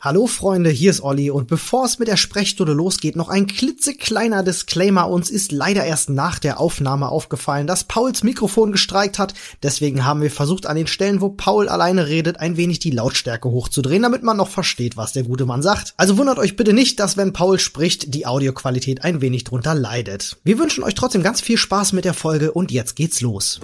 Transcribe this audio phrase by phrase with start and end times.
[0.00, 4.44] Hallo Freunde, hier ist Olli und bevor es mit der Sprechstunde losgeht, noch ein klitzekleiner
[4.44, 5.08] Disclaimer.
[5.08, 9.34] Uns ist leider erst nach der Aufnahme aufgefallen, dass Pauls Mikrofon gestreikt hat.
[9.64, 13.50] Deswegen haben wir versucht, an den Stellen, wo Paul alleine redet, ein wenig die Lautstärke
[13.50, 15.94] hochzudrehen, damit man noch versteht, was der gute Mann sagt.
[15.96, 20.36] Also wundert euch bitte nicht, dass wenn Paul spricht, die Audioqualität ein wenig drunter leidet.
[20.44, 23.58] Wir wünschen euch trotzdem ganz viel Spaß mit der Folge und jetzt geht's los.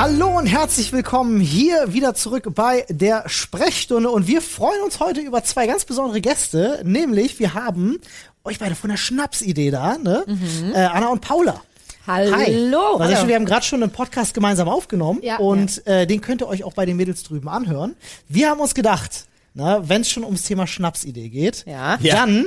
[0.00, 5.20] Hallo und herzlich willkommen hier wieder zurück bei der Sprechstunde und wir freuen uns heute
[5.20, 8.00] über zwei ganz besondere Gäste, nämlich wir haben
[8.42, 10.24] euch beide von der Schnapsidee da, ne?
[10.26, 10.72] Mhm.
[10.74, 11.60] Äh, Anna und Paula.
[12.06, 12.34] Hallo.
[12.34, 12.46] Hi.
[12.72, 13.28] Also Hallo.
[13.28, 15.36] wir haben gerade schon einen Podcast gemeinsam aufgenommen Ja.
[15.36, 17.94] und Äh, den könnt ihr euch auch bei den Mädels drüben anhören.
[18.26, 21.98] Wir haben uns gedacht, wenn es schon ums Thema Schnapsidee geht, Ja.
[21.98, 22.46] dann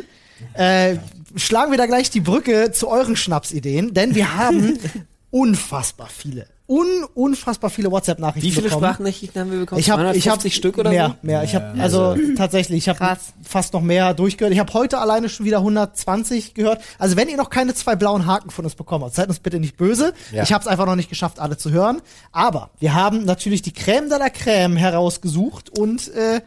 [0.56, 0.98] äh,
[1.36, 4.80] schlagen wir da gleich die Brücke zu euren Schnapsideen, denn wir haben
[5.30, 8.84] unfassbar viele, un unfassbar viele WhatsApp-Nachrichten Wie viele bekommen.
[8.84, 9.80] Sprachnachrichten haben wir bekommen?
[9.80, 11.16] Ich habe ich hab 250 Stück oder mehr, so?
[11.22, 11.44] mehr.
[11.44, 14.54] Ich habe also tatsächlich, ich habe fast noch mehr durchgehört.
[14.54, 16.82] Ich habe heute alleine schon wieder 120 gehört.
[16.98, 19.60] Also wenn ihr noch keine zwei blauen Haken von uns bekommen habt, seid uns bitte
[19.60, 20.14] nicht böse.
[20.32, 20.42] Ja.
[20.42, 22.02] Ich habe es einfach noch nicht geschafft, alle zu hören.
[22.32, 26.42] Aber wir haben natürlich die Crème de la Crème herausgesucht und äh,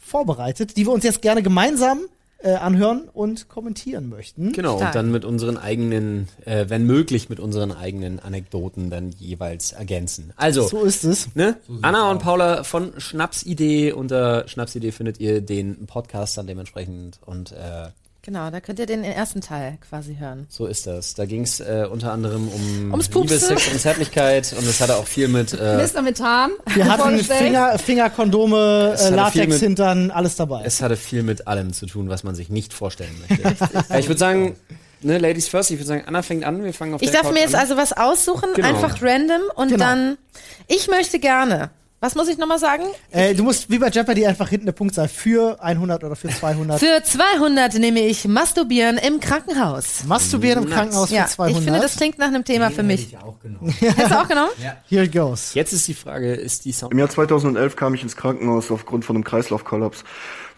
[0.00, 2.00] vorbereitet, die wir uns jetzt gerne gemeinsam
[2.40, 4.52] äh, anhören und kommentieren möchten.
[4.52, 4.90] Genau, Stark.
[4.90, 10.32] und dann mit unseren eigenen, äh, wenn möglich, mit unseren eigenen Anekdoten dann jeweils ergänzen.
[10.36, 11.34] Also, So ist es.
[11.34, 11.56] ne?
[11.82, 13.92] Anna und Paula von Schnapsidee.
[13.92, 17.88] Unter Schnapsidee findet ihr den Podcast dann dementsprechend und äh,
[18.28, 20.46] Genau, da könnt ihr den ersten Teil quasi hören.
[20.50, 21.14] so ist das.
[21.14, 23.38] Da ging es äh, unter anderem um Ums Liebe.
[23.38, 26.02] Sex und Zärtlichkeit und es hatte auch viel mit äh, Mr.
[26.02, 26.50] Methan.
[26.74, 27.18] Wir hatten.
[27.20, 30.60] Finger, Fingerkondome, äh, Latex hintern, alles dabei.
[30.66, 33.64] Es hatte viel mit allem zu tun, was man sich nicht vorstellen möchte.
[33.88, 34.56] ja, ich würde sagen,
[35.00, 37.28] ne, Ladies first, ich würde sagen, Anna fängt an, wir fangen auf Ich der darf
[37.30, 37.62] Couch mir jetzt an.
[37.62, 38.68] also was aussuchen, Genau.
[38.68, 39.82] einfach random und Genau.
[39.82, 40.18] dann.
[40.66, 41.70] Ich möchte gerne.
[42.00, 42.84] Was muss ich nochmal sagen?
[43.10, 46.78] Äh, du musst wie bei Jeopardy einfach hinten eine Punktzahl für 100 oder für 200.
[46.78, 50.04] Für 200 nehme ich Masturbieren im Krankenhaus.
[50.06, 50.70] Masturbieren im.
[50.70, 51.58] Krankenhaus Ja, für 200.
[51.58, 53.08] ich finde, das klingt nach einem Thema für mich.
[53.08, 53.70] ich auch genommen.
[53.80, 54.50] Hättest du auch genommen?
[54.88, 55.54] Here it goes.
[55.54, 59.04] Jetzt ist die Frage, ist die Sound Im Jahr 2011 kam ich ins Krankenhaus aufgrund
[59.04, 60.04] von einem Kreislaufkollaps.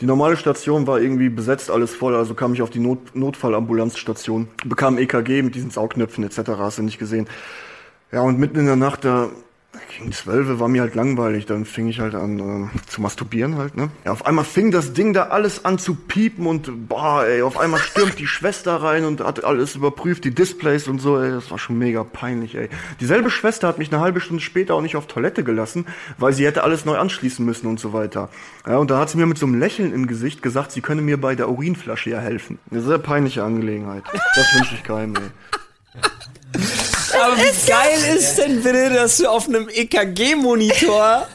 [0.03, 4.49] Die normale Station war irgendwie besetzt, alles voll, also kam ich auf die Not Notfallambulanzstation,
[4.67, 7.29] bekam EKG mit diesen Saugnöpfen etc., hast du nicht gesehen.
[8.13, 9.31] Ja, und mitten in der Nacht, da
[10.01, 13.77] gegen zwölf war mir halt langweilig, dann fing ich halt an äh, zu masturbieren halt,
[13.77, 13.91] ne?
[14.05, 17.59] Ja, auf einmal fing das Ding da alles an zu piepen und boah, ey, auf
[17.59, 21.51] einmal stürmt die Schwester rein und hat alles überprüft, die Displays und so, ey, das
[21.51, 22.69] war schon mega peinlich, ey.
[23.01, 25.87] Dieselbe Schwester hat mich eine halbe Stunde später auch nicht auf Toilette gelassen,
[26.19, 28.29] weil sie hätte alles neu anschließen müssen und so weiter.
[28.67, 31.03] Ja, und da hat sie mir mit so einem Lächeln im Gesicht gesagt, sie könne
[31.03, 32.59] mir bei der Urinflasche ja helfen.
[32.71, 34.03] Eine sehr peinliche Angelegenheit.
[34.35, 35.31] Das wünsche ich keinem, ey.
[37.15, 41.27] Aber wie geil ist denn bitte, dass du auf einem EKG-Monitor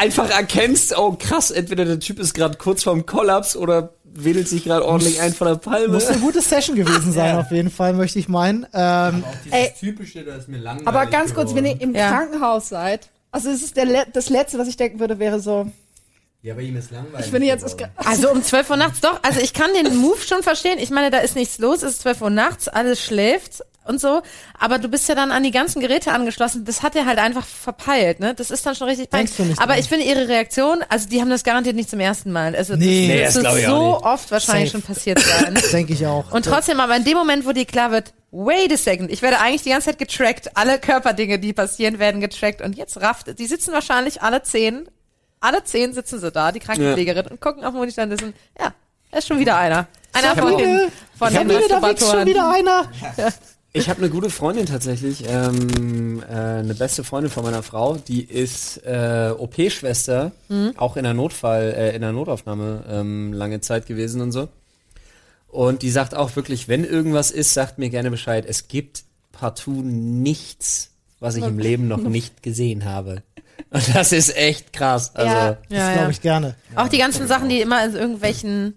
[0.00, 4.64] einfach erkennst, oh krass, entweder der Typ ist gerade kurz vorm Kollaps oder wedelt sich
[4.64, 5.88] gerade ordentlich ein von der Palme.
[5.94, 8.66] Muss eine gute Session gewesen sein, auf jeden Fall, möchte ich meinen.
[8.74, 9.72] Ähm, Auch dieses Ey.
[9.78, 12.10] typische, das ist mir langweilig Aber ganz kurz, wenn ihr im Ja.
[12.10, 15.66] Krankenhaus seid, also es ist der Le das Letzte, was ich denken würde, wäre so,
[16.42, 17.24] Ja, bei ihm ist langweilig.
[17.26, 17.94] ich finde jetzt ist geworden.
[17.96, 19.18] Also um 12 Uhr nachts doch.
[19.22, 20.78] Also ich kann den Move schon verstehen.
[20.78, 24.22] Ich meine, da ist nichts los, es ist 12 Uhr nachts, alles schläft und so.
[24.58, 26.64] Aber du bist ja dann an die ganzen Geräte angeschlossen.
[26.64, 28.34] Das hat er halt einfach verpeilt, ne?
[28.34, 29.32] Das ist dann schon richtig peinlich.
[29.58, 29.78] Aber dran?
[29.78, 32.54] ich finde ihre Reaktion, also die haben das garantiert nicht zum ersten Mal.
[32.54, 33.06] Also Nee.
[33.08, 34.82] Nee, das, das ich so oft wahrscheinlich Safe.
[34.82, 35.58] schon passiert sein.
[35.72, 36.30] denke ich auch.
[36.32, 39.40] Und trotzdem, aber in dem Moment, wo dir klar wird, wait a second, ich werde
[39.40, 43.46] eigentlich die ganze Zeit getrackt, alle Körperdinge, die passieren, werden getrackt und jetzt rafft, die
[43.46, 44.88] sitzen wahrscheinlich alle zehn,
[45.40, 48.72] alle zehn sitzen sie da, die Krankenpflegerin, und gucken auf den Monitor und wissen, ja,
[49.10, 49.86] da ist schon wieder einer.
[50.14, 52.26] Einer von den, von den Sabine, da wächst schon Masturbatoren.
[52.26, 52.88] wieder einer.
[53.74, 58.22] Ich habe eine gute Freundin tatsächlich, ähm, äh, eine beste Freundin von meiner Frau, die
[58.22, 60.32] ist äh, OP-Schwester,
[60.76, 64.48] auch in der Notfall, äh, in der Notaufnahme ähm, lange Zeit gewesen und so.
[65.48, 68.44] Und die sagt auch wirklich, wenn irgendwas ist, sagt mir gerne Bescheid.
[68.46, 70.90] Es gibt partout nichts,
[71.20, 73.22] was ich im Leben noch nicht gesehen habe.
[73.70, 75.14] Und das ist echt krass.
[75.14, 75.94] Also, Ja, Das ja, ja.
[75.94, 76.56] glaube ich gerne.
[76.74, 78.74] Auch die ganzen Sachen, die immer in irgendwelchen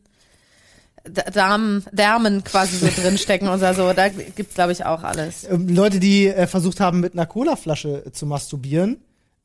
[1.07, 5.45] D- Darm, Därmen quasi so drinstecken und so, da gibt's glaube ich auch alles.
[5.49, 8.97] Ähm, Leute, die äh, versucht haben, mit einer Colaflasche zu masturbieren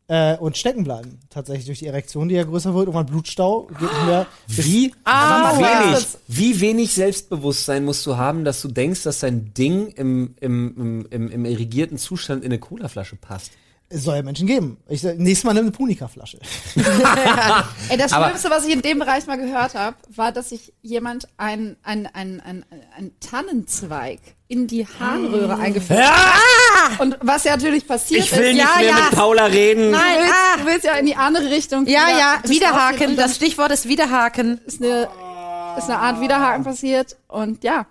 [0.09, 3.81] äh, und stecken bleiben, tatsächlich durch die Erektion, die ja größer wird, irgendwann Blutstau, geht
[3.93, 4.27] nicht mehr.
[4.49, 9.89] Wie Ah, wenig, wie wenig Selbstbewusstsein musst du haben, dass du denkst, dass dein Ding
[9.89, 13.53] im, im, im, im, im irrigierten Zustand in eine Colaflasche passt?
[13.93, 14.77] Es soll ja Menschen geben.
[14.89, 16.39] Ich sag, nächstes Mal nimm eine Punika-Flasche.
[17.89, 20.73] Ey, das Aber- Schlimmste, was ich in dem Bereich mal gehört habe, war, dass sich
[20.81, 22.65] jemand ein, ein, ein, ein,
[22.97, 27.01] ein Tannenzweig in die Harnröhre eingeführt hat.
[27.01, 28.95] Und was ja natürlich passiert Ich will ist, nicht Ja, mehr ja.
[28.95, 29.91] mit Paula reden.
[29.91, 30.57] Nein, du, willst, ah.
[30.59, 31.87] du willst ja in die andere Richtung.
[31.87, 32.07] Ja,
[32.45, 34.61] wieder ja, das dann Das Stichwort ist Widerhaken.
[34.67, 35.09] ist eine,
[35.79, 37.87] ist eine Art Widerhaken passiert und ja,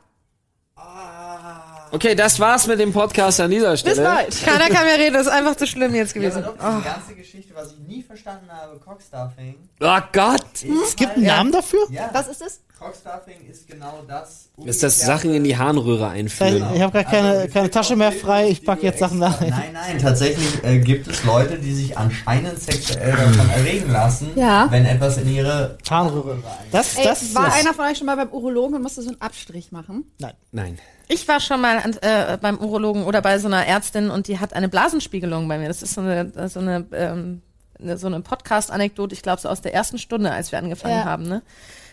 [1.92, 3.96] Okay, das war's mit dem Podcast an dieser Stelle.
[3.96, 4.46] bis bald.
[4.46, 6.44] Keiner kann mehr reden, das ist einfach zu schlimm jetzt Ja, gewesen.
[6.44, 9.56] aber doch, diese ganze Geschichte, was ich nie verstanden habe, Cockstuffing.
[9.82, 10.46] Oh Gott.
[10.86, 11.80] Es gibt einen Namen dafür?
[11.90, 12.60] Ja, Was ist das?
[12.80, 14.50] Cockstuffing ist genau das.
[14.64, 16.66] Ist das Sachen in die Harnröhre einführen?
[16.76, 19.50] ich habe gerade keine, keine Tasche mehr frei, ich pack jetzt Sachen da rein.
[19.50, 24.68] Nein, nein, tatsächlich äh, gibt es Leute, die sich anscheinend sexuell davon erregen lassen, Ja.
[24.70, 26.38] wenn etwas in ihre Harnröhre.
[26.72, 27.56] Das, Ey, das, war das.
[27.56, 30.06] einer von euch schon mal beim Urologen und musste so einen Abstrich machen?
[30.52, 30.80] Nein.
[31.12, 34.40] Ich war schon mal an, äh, beim Urologen oder bei so einer Ärztin und die
[34.40, 35.68] hat eine Blasenspiegelung bei mir.
[35.68, 37.42] Das ist so eine, so eine, ähm,
[37.80, 41.06] eine so eine Podcast-Anekdote, ich glaube so aus der ersten Stunde, als wir angefangen Ja.
[41.06, 41.24] haben.
[41.28, 41.42] Ne?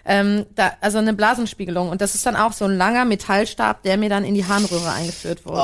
[0.05, 3.97] Ähm, da, also eine Blasenspiegelung und das ist dann auch so ein langer Metallstab, der
[3.97, 5.63] mir dann in die Harnröhre eingeführt wurde.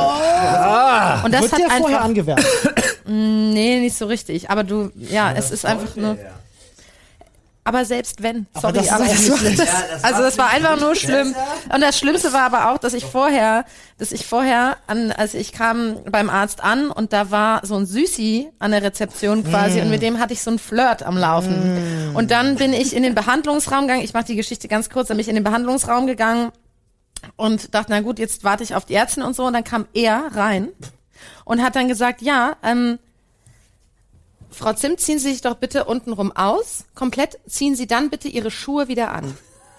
[1.24, 2.46] und das Wird hat der vorher einfach, angewärmt?
[3.06, 4.48] nee, nicht so richtig.
[4.50, 6.16] Aber du, ja, es ist einfach nur.
[7.64, 10.36] Aber selbst wenn, Aber sorry, das ist aber das war, das, Ja, das also das
[10.38, 11.34] war einfach nur schlimm.
[11.72, 13.64] Und das Schlimmste war aber auch, dass ich vorher,
[13.98, 17.86] dass ich vorher an, also ich kam beim Arzt an und da war so ein
[17.86, 22.12] Süßi an der Rezeption quasi und mit dem hatte ich so ein Flirt am Laufen.
[22.14, 24.02] Und dann bin ich in den Behandlungsraum gegangen.
[24.02, 26.50] Ich mache die Geschichte ganz kurz, dann bin ich in den Behandlungsraum gegangen
[27.36, 29.44] und dachte, na gut, jetzt warte ich auf die Ärztin und so.
[29.44, 30.68] Und dann kam er rein
[31.44, 32.98] und hat dann gesagt, ja, ähm,
[34.52, 36.84] Frau Zimt, ziehen Sie sich doch bitte untenrum aus.
[36.94, 39.36] Komplett ziehen Sie dann bitte Ihre Schuhe wieder an.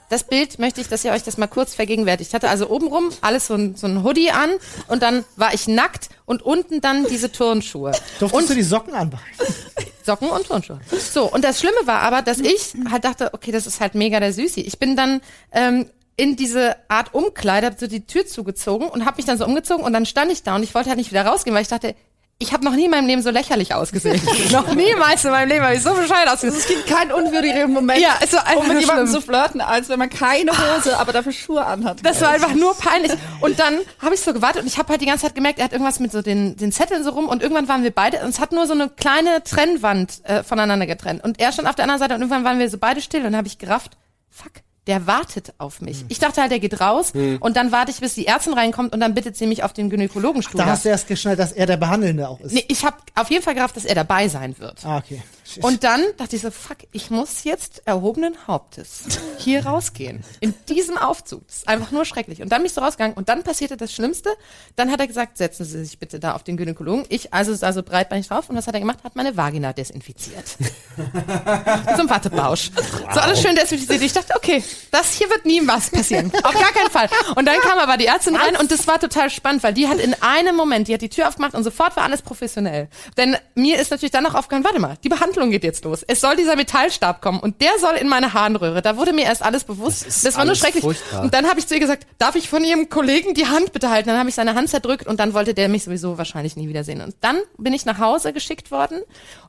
[0.10, 2.30] Das Bild möchte ich, dass ihr euch das mal kurz vergegenwärtigt.
[2.30, 4.52] Ich hatte also obenrum alles so ein, so ein Hoodie an
[4.88, 7.94] und dann war ich nackt und unten dann diese Turnschuhe.
[8.20, 9.56] Durftest und du die Socken anbehalten?
[10.04, 10.80] Socken und Turnschuhe.
[11.12, 14.20] So, und das Schlimme war aber, dass ich halt dachte, okay, das ist halt mega
[14.20, 14.62] der Süßi.
[14.62, 15.22] Ich bin dann
[15.52, 19.46] ähm, in diese Art Umkleider, hab so die Tür zugezogen und habe mich dann so
[19.46, 21.70] umgezogen und dann stand ich da und ich wollte halt nicht wieder rausgehen, weil ich
[21.70, 21.96] dachte,
[22.44, 24.22] ich habe noch nie in meinem Leben so lächerlich ausgesehen.
[24.52, 26.60] noch niemals in meinem Leben habe ich so bescheuert ausgesehen.
[26.60, 29.90] Es gibt keinen unwürdigeren Moment, Ja, es war einfach um mit jemandem zu flirten, als
[29.90, 31.98] wenn man keine Hose, aber dafür Schuhe anhat.
[32.04, 33.14] Das war einfach nur peinlich.
[33.40, 35.66] Und dann habe ich so gewartet und ich habe halt die ganze Zeit gemerkt, er
[35.66, 38.40] hat irgendwas mit so den, den Zetteln so rum und irgendwann waren wir beide, uns
[38.40, 41.24] hat nur so eine kleine Trennwand äh, voneinander getrennt.
[41.24, 43.28] Und er stand auf der anderen Seite und irgendwann waren wir so beide still und
[43.28, 43.98] dann habe ich gerafft,
[44.30, 44.52] fuck,
[44.88, 46.04] der wartet auf mich.
[46.10, 49.00] Ich dachte halt, der geht raus und dann warte ich, bis die Ärztin reinkommt und
[49.00, 50.58] dann bittet sie mich auf den Gynäkologenstuhl.
[50.58, 52.54] Da hast du erst geschnallt, dass er der Behandelnde auch ist.
[52.54, 54.86] nee, ich habe auf jeden Fall gerafft, dass er dabei sein wird.
[54.86, 55.22] Ah, okay.
[55.62, 59.04] Und dann dachte ich so, fuck, ich muss jetzt erhobenen Hauptes
[59.38, 60.24] hier rausgehen.
[60.40, 61.46] In diesem Aufzug.
[61.48, 62.42] Das ist einfach nur schrecklich.
[62.42, 64.30] Und dann bin ich so rausgegangen und dann passierte das Schlimmste.
[64.76, 67.06] Dann hat er gesagt, setzen Sie sich bitte da auf den Gynäkologen.
[67.10, 69.00] Ich also sah so breitbeinig drauf und was hat er gemacht?
[69.04, 70.58] Hat meine Vagina desinfiziert.
[70.98, 72.72] Mit so einem Wattebausch.
[73.14, 74.02] So alles schön desinfiziert.
[74.02, 76.32] Ich dachte, okay, das hier wird nie was passieren.
[76.44, 77.10] Auf gar keinen Fall.
[77.36, 80.00] Und dann kam aber die Ärztin rein und das war total spannend, weil die hat
[80.00, 82.88] in einem Moment, die hat die Tür aufgemacht und sofort war alles professionell.
[83.18, 86.04] Denn mir ist natürlich dann noch aufgefallen, warte mal, die Behandlung geht jetzt los.
[86.08, 88.82] Es soll dieser Metallstab kommen und der soll in meine Harnröhre.
[88.82, 90.06] Da wurde mir erst alles bewusst.
[90.06, 90.84] Das, ist war nur schrecklich.
[90.84, 91.22] furchtbar.
[91.22, 93.90] Und dann habe ich zu ihr gesagt, darf ich von ihrem Kollegen die Hand bitte
[93.90, 94.10] halten?
[94.10, 97.02] Dann habe ich seine Hand zerdrückt und dann wollte der mich sowieso wahrscheinlich nie wiedersehen.
[97.02, 99.02] Und dann bin ich nach Hause geschickt worden,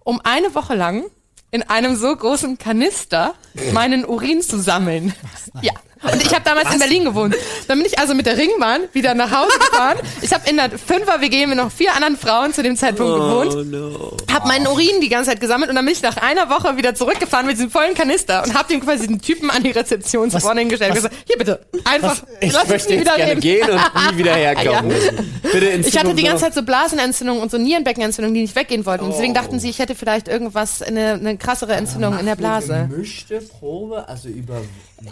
[0.05, 1.05] um eine Woche lang
[1.51, 3.35] in einem so großen Kanister
[3.73, 5.15] meinen Urin zu sammeln.
[5.63, 5.73] Ja.
[6.13, 7.35] Und ich habe damals in Berlin gewohnt.
[7.69, 9.99] Dann bin ich also mit der Ringbahn wieder nach Hause gefahren.
[10.23, 13.55] Ich habe in der Fünfer-WG mit noch vier anderen Frauen zu dem Zeitpunkt gewohnt.
[13.55, 14.17] Oh no.
[14.33, 16.95] Hab meinen Urin die ganze Zeit gesammelt und dann bin ich nach einer Woche wieder
[16.95, 20.43] zurückgefahren mit diesem vollen Kanister und hab dem quasi den Typen an die Rezeption Was-
[20.43, 23.31] vorne hingestellt und was- gesagt, hier bitte, einfach, Ich lass möchte nie jetzt wieder gerne
[23.33, 23.41] reden.
[23.41, 24.95] gehen und nie wieder herkommen.
[25.43, 28.85] Bitte in Ich hatte die ganze Zeit so Blasenentzündungen und so Nierenbeckenentzündungen, die nicht weggehen
[28.87, 29.05] wollten.
[29.05, 32.89] Und deswegen dachten sie, ich hätte vielleicht irgendwas, eine, eine krassere Entzündung in der Blase.
[32.91, 34.61] Gemischte Probe, also über.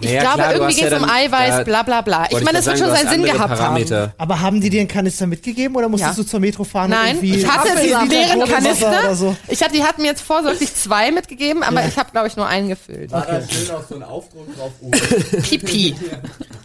[0.00, 2.26] Ich Naja, glaube, klar, irgendwie ja dann- Eiweiß, da- bla bla bla.
[2.30, 3.56] Ich meine, das wird schon seinen Sinn gehabt haben.
[3.58, 4.14] Parameter.
[4.18, 6.22] Aber haben die dir einen Kanister mitgegeben oder musstest Ja.
[6.24, 9.14] du zur Metro fahren Nein, ich hatte sie deren Kanister.
[9.14, 9.36] so?
[9.48, 11.88] Ich hatte, die hatten mir jetzt vorsorglich zwei mitgegeben, aber Ja.
[11.88, 13.10] ich habe, glaube ich, nur einen gefüllt.
[13.12, 14.72] War da schön auch so ein Aufdruck drauf?
[14.82, 14.90] Oh,
[15.42, 15.94] Pipi.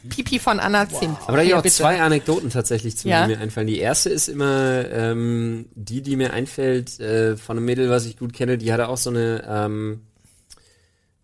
[0.10, 1.18] Pipi von Anna Zimt.
[1.28, 1.76] Aber da habe ich Hier, auch bitte.
[1.76, 3.26] zwei Anekdoten tatsächlich zu, Ja.
[3.28, 3.68] die mir einfallen.
[3.68, 8.18] Die erste ist immer ähm, die, die mir einfällt äh, von einem Mädel, was ich
[8.18, 8.58] gut kenne.
[8.58, 10.02] Die hatte auch so eine ähm,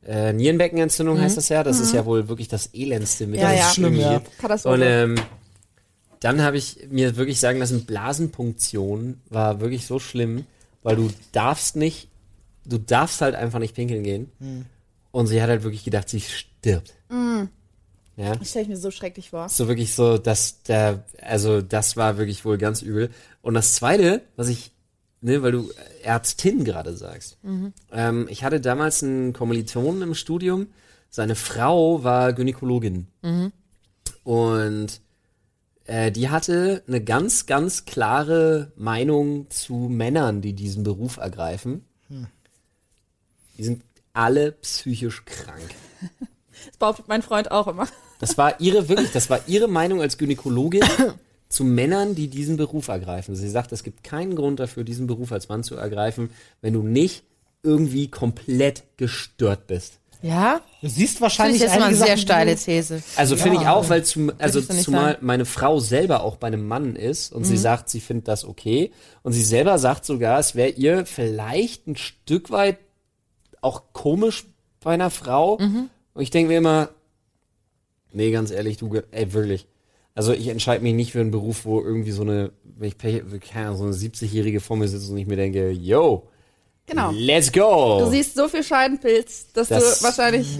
[0.07, 1.63] äh, Nierenbeckenentzündung, heißt das ja.
[1.63, 3.69] Das ist ja wohl wirklich das elendste mit Ja, das ja.
[3.69, 4.21] Schlimm, ja.
[4.39, 4.75] Katastrophe.
[4.75, 5.15] Und ähm,
[6.19, 10.45] dann habe ich mir wirklich sagen lassen, Blasenpunktion war wirklich so schlimm,
[10.81, 12.09] weil du darfst nicht,
[12.65, 14.31] du darfst halt einfach nicht pinkeln gehen.
[15.11, 16.93] Und sie hat halt wirklich gedacht, sie stirbt.
[18.15, 18.35] Ja.
[18.35, 19.49] Das stelle ich mir so schrecklich vor.
[19.49, 23.09] So wirklich so, dass der, also das war wirklich wohl ganz übel.
[23.41, 24.71] Und das zweite, was ich
[25.23, 25.71] ne, weil du
[26.03, 27.37] Ärztin gerade sagst.
[27.43, 27.73] Mhm.
[27.91, 30.67] Ähm, ich hatte damals einen Kommilitonen im Studium.
[31.09, 33.07] Seine Frau war Gynäkologin.
[33.21, 33.51] Mhm.
[34.23, 35.01] Und
[35.85, 41.85] äh, die hatte eine ganz, ganz klare Meinung zu Männern, die diesen Beruf ergreifen.
[42.07, 42.27] Hm.
[43.57, 45.69] Die sind alle psychisch krank.
[46.65, 47.87] Das behauptet mein Freund auch immer.
[48.19, 50.83] Das war ihre, wirklich, das war ihre Meinung als Gynäkologin
[51.53, 53.35] zu Männern, die diesen Beruf ergreifen.
[53.35, 56.31] Sie sagt, es gibt keinen Grund dafür, diesen Beruf als Mann zu ergreifen,
[56.61, 57.23] wenn du nicht
[57.61, 59.99] irgendwie komplett gestört bist.
[60.23, 60.61] Ja?
[60.81, 63.03] Du siehst wahrscheinlich ich jetzt mal eine sehr steile These.
[63.17, 65.25] Also finde ich auch, weil zum, also zumal sagen.
[65.25, 68.91] meine Frau selber auch bei einem Mann ist und sie sagt, sie findet das okay
[69.21, 72.79] und sie selber sagt sogar, es wäre ihr vielleicht ein Stück weit
[73.61, 74.45] auch komisch
[74.79, 75.57] bei einer Frau.
[76.13, 76.89] Und ich denke mir immer,
[78.11, 79.67] nee, ganz ehrlich, du, ey, wirklich.
[80.15, 83.23] Also ich entscheide mich nicht für einen Beruf, wo irgendwie so eine, wenn ich Pech,
[83.51, 86.27] keine Ahnung, so eine 70-Jährige vor mir sitzt und ich mir denke, yo,
[86.85, 87.11] Genau.
[87.15, 87.99] let's go.
[88.03, 90.59] Du siehst so viel Scheidenpilz, dass Das- du wahrscheinlich.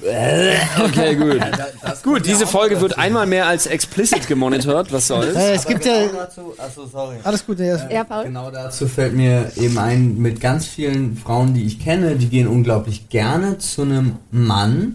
[0.84, 1.40] okay, gut.
[1.82, 5.34] Das Gut, diese Folge wird einmal mehr als explicit gemonitort, was soll's.
[5.34, 6.08] Äh, es gibt genau ja.
[6.12, 7.16] dazu, achso, sorry.
[7.24, 7.90] Alles gut, ja.
[7.90, 8.24] Ja, Paul?
[8.24, 12.46] Genau dazu fällt mir eben ein, mit ganz vielen Frauen, die ich kenne, die gehen
[12.46, 14.94] unglaublich gerne zu einem Mann,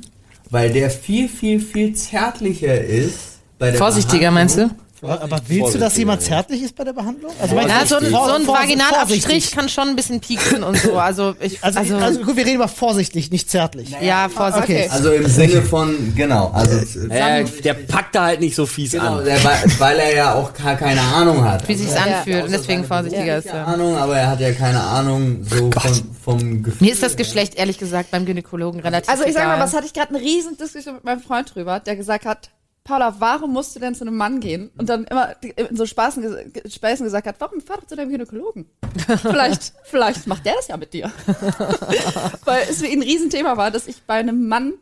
[0.49, 3.38] weil der viel, viel, viel zärtlicher ist.
[3.59, 4.69] Bei der Vorsichtiger, meinst du?
[5.01, 7.31] Aber, willst du, dass jemand zärtlich ist bei der Behandlung?
[7.41, 10.75] Also, Ja, meinst so du, ein, so ein Vaginalabstrich kann schon ein bisschen pieksen und
[10.77, 10.97] so.
[10.97, 13.95] Also, ich, Also, also, also, gut, wir reden über vorsichtig, nicht zärtlich.
[14.01, 14.75] ja, vorsichtig.
[14.75, 14.89] Okay.
[14.91, 19.19] Also im Sinne von, genau, also Äh, der packt da halt nicht so fies genau,
[19.19, 19.25] an.
[19.25, 19.41] der,
[19.77, 21.65] weil, er ja auch gar keine Ahnung hat.
[21.69, 22.01] Wie sich's Ja.
[22.17, 23.47] anfühlt und deswegen vorsichtiger ist.
[23.47, 23.65] keine Ja.
[23.67, 26.85] Ahnung, aber er hat ja keine Ahnung so von, vom Gefühl.
[26.87, 29.85] Mir ist das Geschlecht ehrlich gesagt beim Gynäkologen relativ Also ich sag mal, was hatte
[29.85, 32.49] ich gerade eine riesen Diskussion mit meinem Freund drüber, der gesagt hat,
[32.83, 34.71] Paula, warum musst du denn zu einem Mann gehen?
[34.77, 38.65] Und dann immer in so Spaßen, Späßen gesagt hat, warum fahr doch zu deinem Gynäkologen?
[39.21, 41.11] vielleicht, vielleicht macht der das ja mit dir.
[42.45, 44.73] Weil es für ihn ein Riesenthema war, dass ich bei einem Mann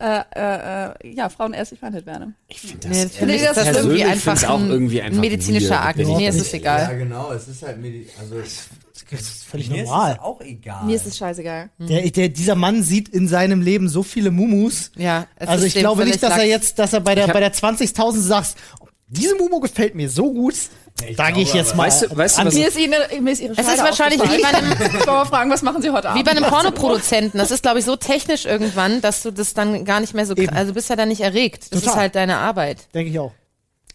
[0.00, 2.32] äh, äh, äh, ja, Frauen ärztlich behandelt werde.
[2.48, 5.80] Ich finde Nee, das, für mich ist das persönlich irgendwie einfach auch irgendwie einfach medizinischer
[5.80, 5.98] Akt.
[5.98, 6.98] Mir ist es Ja, egal.
[6.98, 8.34] genau, es ist halt Medi also
[9.10, 10.12] Das ist völlig mir ist normal.
[10.12, 10.84] es auch egal.
[10.84, 11.70] Mir ist es scheißegal.
[11.78, 14.90] Der, der, dieser Mann sieht in seinem Leben so viele Mumus.
[14.96, 17.32] Ja, es Also ist ich glaube nicht, dass er jetzt, dass er bei der, Ich
[17.32, 18.54] bei der 20.000 sagt,
[19.08, 20.54] diese Mumu gefällt mir so gut,
[21.16, 21.86] da gehe ich jetzt mal.
[21.86, 24.22] Weißt du- weißt du, an- was- Mir ist, ihnen, mir ist ihre Es ist wahrscheinlich
[24.22, 24.72] wie bei einem.
[24.72, 26.20] Ich wollte mal fragen, was machen Sie heute Abend?
[26.20, 27.38] wie bei einem Pornoproduzenten.
[27.38, 30.34] Das ist, glaube ich, so technisch irgendwann, dass du das dann gar nicht mehr so,
[30.34, 30.54] Eben.
[30.54, 31.64] also du bist ja dann nicht erregt.
[31.72, 31.88] Das Total.
[31.94, 32.88] ist halt deine Arbeit.
[32.94, 33.32] Denke ich auch.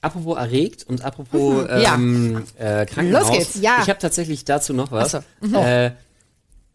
[0.01, 1.95] Apropos erregt und apropos Ja.
[1.95, 3.27] ähm, äh, Krankenhaus.
[3.27, 3.79] Los geht's, ja.
[3.81, 5.11] Ich habe tatsächlich dazu noch was.
[5.11, 5.57] So.
[5.57, 5.91] Äh,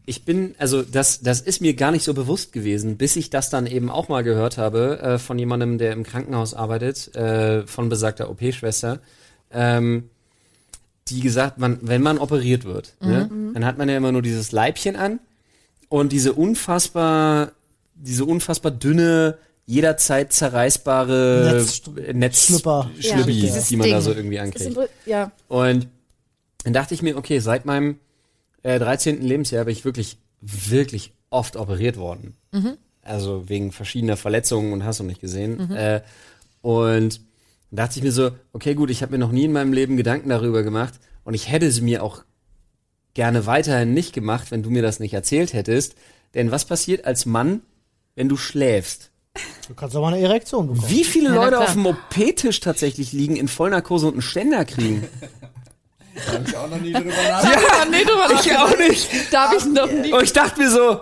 [0.05, 3.49] ich bin, also das, das ist mir gar nicht so bewusst gewesen, bis ich das
[3.49, 7.89] dann eben auch mal gehört habe äh, von jemandem, der im Krankenhaus arbeitet, äh, von
[7.89, 8.99] besagter OP-Schwester,
[9.51, 10.09] ähm,
[11.07, 14.51] die gesagt, man, wenn man operiert wird, ne, dann hat man ja immer nur dieses
[14.51, 15.19] Leibchen an
[15.89, 17.51] und diese unfassbar,
[17.95, 21.81] diese unfassbar dünne, jederzeit zerreißbare Netz-
[22.13, 22.89] Netz Schlüpper.
[22.99, 23.59] Schlüppi, Ja.
[23.69, 24.03] Die man da Ding.
[24.03, 24.77] so irgendwie ankriegt.
[25.05, 25.31] ja.
[25.47, 25.87] Und
[26.63, 27.99] dann dachte ich mir, okay, seit meinem
[28.63, 29.21] äh, 13.
[29.21, 32.35] Lebensjahr bin ich wirklich, wirklich oft operiert worden.
[33.01, 35.71] Also wegen verschiedener Verletzungen und hast du nicht gesehen.
[35.71, 36.01] Äh,
[36.61, 37.21] und
[37.71, 39.97] dann dachte ich mir so, okay, gut, ich habe mir noch nie in meinem Leben
[39.97, 40.93] Gedanken darüber gemacht
[41.23, 42.23] und ich hätte sie mir auch
[43.13, 45.95] gerne weiterhin nicht gemacht, wenn du mir das nicht erzählt hättest.
[46.33, 47.61] Denn was passiert als Mann,
[48.15, 49.11] wenn du schläfst?
[49.67, 50.89] Du kannst aber eine Erektion bekommen.
[50.89, 51.63] Wie viele na Leute klar.
[51.63, 55.07] auf dem OP-Tisch tatsächlich liegen, in Vollnarkose und einen Ständer kriegen?
[56.27, 57.63] Da hab ich auch noch nie drüber nachgedacht.
[57.79, 59.09] Ja, nee, drüber ich auch nicht.
[59.31, 60.13] Da habe ich noch nie.
[60.13, 61.01] Und ich dachte mir so,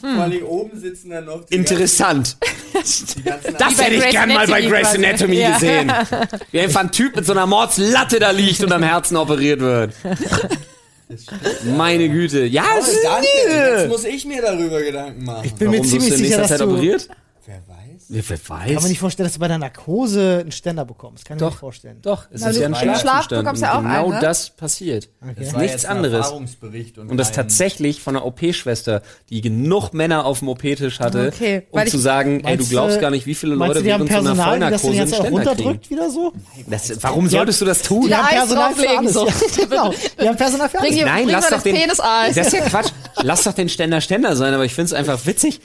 [0.00, 2.36] Vor allem oben sitzen dann noch die interessant.
[2.72, 4.94] ganzen, die ganzen Das hätte ich gern mal bei Grey's.
[4.94, 5.52] Anatomy Ja.
[5.54, 5.92] gesehen.
[6.50, 9.92] Wie einfach ein Typ mit so einer Mordslatte da liegt und am Herzen operiert wird.
[11.76, 12.44] Meine Güte.
[12.44, 13.26] Ja, Oh, ist danke.
[13.80, 15.42] Jetzt muss ich mir darüber Gedanken machen.
[15.44, 16.66] Ich bin Warum mir ziemlich sicher, nächster dass Zeit du,
[18.10, 18.26] operiert?
[18.28, 18.68] Wer weiß?
[18.68, 21.24] Ja, kann man nicht vorstellen, dass du bei der Narkose einen Ständer bekommst.
[21.24, 21.98] Kann ich mir nicht vorstellen.
[22.02, 23.42] Doch, es Na, ist ja ein Schlaf Schlafzustand.
[23.44, 24.18] bekommst du ja auch genau einen, ne?
[24.20, 25.08] das passiert.
[25.20, 26.18] Das Ist nichts jetzt ein anderes.
[26.26, 31.32] Erfahrungsbericht und Und das tatsächlich von einer OP-Schwester, die genug Männer auf dem OP-Tisch hatte,
[31.34, 33.82] Okay, um weil zu sagen, ey, du glaubst du- gar nicht, wie viele Leute du,
[33.82, 35.34] die haben während so einer Vollnarkose einen Ständer kriegen.
[35.36, 36.32] runterdrückt wieder so?
[36.66, 38.06] Das, warum solltest du das tun?
[38.06, 39.12] Die haben Personal für alles.
[39.14, 39.26] so.
[39.56, 39.94] Ja, genau.
[40.20, 40.94] Die haben Personal für alles.
[40.94, 41.76] Bring, Nein, bring lass doch den.
[41.88, 42.90] Das ist ja Quatsch.
[43.24, 45.60] Lass doch den Ständer Ständer sein, aber ich find's einfach witzig.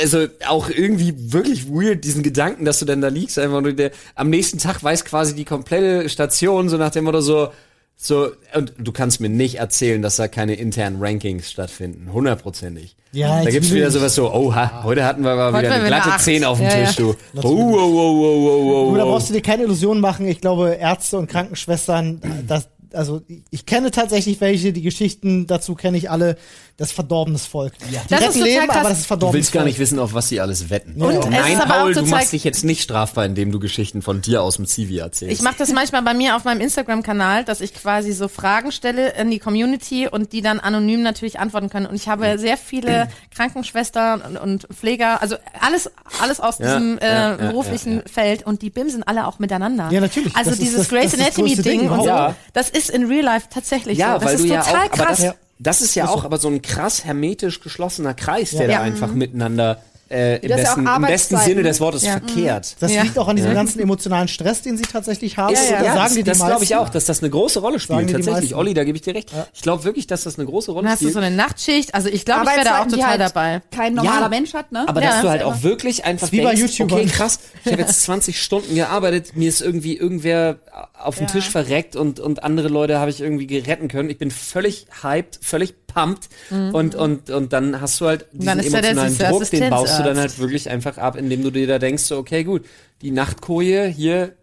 [0.00, 3.90] Also auch irgendwie wirklich weird, diesen Gedanken, dass du dann da liegst, einfach nur der,
[4.14, 7.50] am nächsten Tag weiß quasi die komplette Station, so nach dem Motto so,
[7.96, 12.12] So, und du kannst mir nicht erzählen, dass da keine internen Rankings stattfinden.
[12.12, 12.96] Hundertprozentig.
[13.12, 16.12] Ja, da gibt's wieder sowas so, oha, heute hatten wir aber Heute wieder eine glatte
[16.12, 16.22] Acht.
[16.22, 17.04] 10 auf dem Ja, Tisch, ja.
[17.04, 17.14] du.
[17.36, 19.10] Oh, oh, oh, oh, oh, oh, Du, da oh.
[19.10, 20.26] brauchst du dir keine Illusionen machen.
[20.26, 25.96] Ich glaube, Ärzte und Krankenschwestern, das, also ich kenne tatsächlich welche, die Geschichten dazu kenne
[25.98, 26.36] ich alle.
[26.76, 27.74] Das verdorbenes Volk.
[27.78, 28.76] Die Das ist retten total Leben, krass.
[28.76, 31.00] aber das ist Du verdorbenes willst gar nicht wissen, auf was sie alles wetten.
[31.00, 33.58] Und es Nein, ist aber auch Paul, du machst dich jetzt nicht strafbar, indem du
[33.60, 35.32] Geschichten von dir aus dem CV erzählst.
[35.34, 39.10] Ich mache das manchmal bei mir auf meinem Instagram-Kanal, dass ich quasi so Fragen stelle
[39.14, 41.86] in die Community und die dann anonym natürlich antworten können.
[41.86, 46.98] Und ich habe sehr viele Krankenschwestern und, und Pfleger, also alles, alles aus Ja, diesem
[46.98, 49.88] äh, ja, ja, beruflichen ja, Feld und die bimsen alle auch miteinander.
[49.90, 50.34] Ja, natürlich.
[50.34, 53.48] Also Das ist dieses Grey's ist Anatomy-Ding, Ding und so, das ist in Real Life
[53.52, 54.18] tatsächlich ja, so.
[54.20, 55.18] Das weil ist du ja total auch, aber krass.
[55.18, 58.78] das, das ist ja auch aber so ein krass hermetisch geschlossener Kreis, der Ja.
[58.78, 59.80] da einfach miteinander
[60.12, 61.36] äh, im, Das ist ja auch besten, im besten.
[61.38, 62.12] Sinne des Wortes Ja.
[62.12, 62.76] verkehrt.
[62.80, 63.02] Das Ja.
[63.02, 65.54] liegt auch an diesem ganzen emotionalen Stress, den sie tatsächlich haben.
[65.54, 67.80] Ist, Und da ja, sagen das, das glaube ich auch, dass das eine große Rolle
[67.80, 68.10] spielt.
[68.12, 68.54] Tatsächlich.
[68.54, 69.30] Olli, da gebe ich dir recht.
[69.54, 71.14] Ich glaube wirklich, dass das eine große Rolle Dann hast du spielt.
[71.14, 73.62] so eine Nachtschicht, also ich glaube, ich wäre da auch total halt dabei.
[73.70, 74.28] Kein normaler Ja.
[74.28, 74.84] Mensch hat, ne?
[74.86, 77.72] Aber Ja, dass du halt ist auch wirklich einfach wie bei denkst, okay, krass, ich
[77.72, 80.58] habe jetzt 20 Stunden gearbeitet, mir ist irgendwie irgendwer
[80.98, 81.32] auf den Ja.
[81.32, 84.10] Tisch verreckt und, und andere Leute habe ich irgendwie geretten können.
[84.10, 86.28] Ich bin völlig hyped, völlig pumped
[86.72, 88.62] und, und, und dann hast du halt diesen Mhm.
[88.62, 91.66] der emotionalen süße Druck, den baust du dann halt wirklich einfach ab, indem du dir
[91.66, 92.64] da denkst, so, okay, gut,
[93.02, 94.34] die Nachtkoje hier,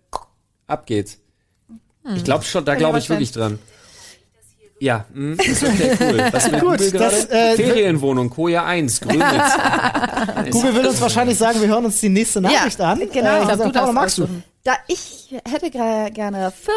[0.67, 1.17] ab geht's.
[2.15, 3.59] Ich glaube schon, da glaube ich wirklich dran.
[4.81, 6.23] Ja, mh, ist okay, cool.
[6.31, 7.51] Was mit Gut, Google das, gerade?
[7.51, 9.27] äh, Ferienwohnung, Koje 1, Grömitz.
[10.51, 12.97] Google will uns wahrscheinlich sagen, wir hören uns die nächste Nachricht an.
[12.97, 13.07] genau.
[13.09, 14.27] Äh, Ich glaub, also, du darfst magst du?
[14.63, 16.71] Da ich hätte gerne für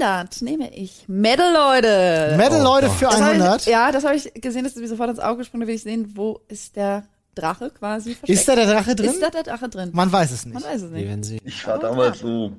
[0.00, 2.34] 100 nehme ich Metal, Leute.
[2.36, 3.60] Metal Leute für Das hab 100.
[3.62, 5.74] Ich, ja, das habe ich gesehen, das ist mir sofort ins Auge gesprungen, da will
[5.74, 8.38] ich sehen, wo ist der Drache quasi versteckt.
[8.38, 9.10] Ist da der Drache drin?
[9.10, 9.90] Ist da der Drache drin?
[9.92, 10.66] Man weiß es Man nicht.
[10.66, 11.42] weiß es nicht.
[11.44, 12.52] Ich war damals so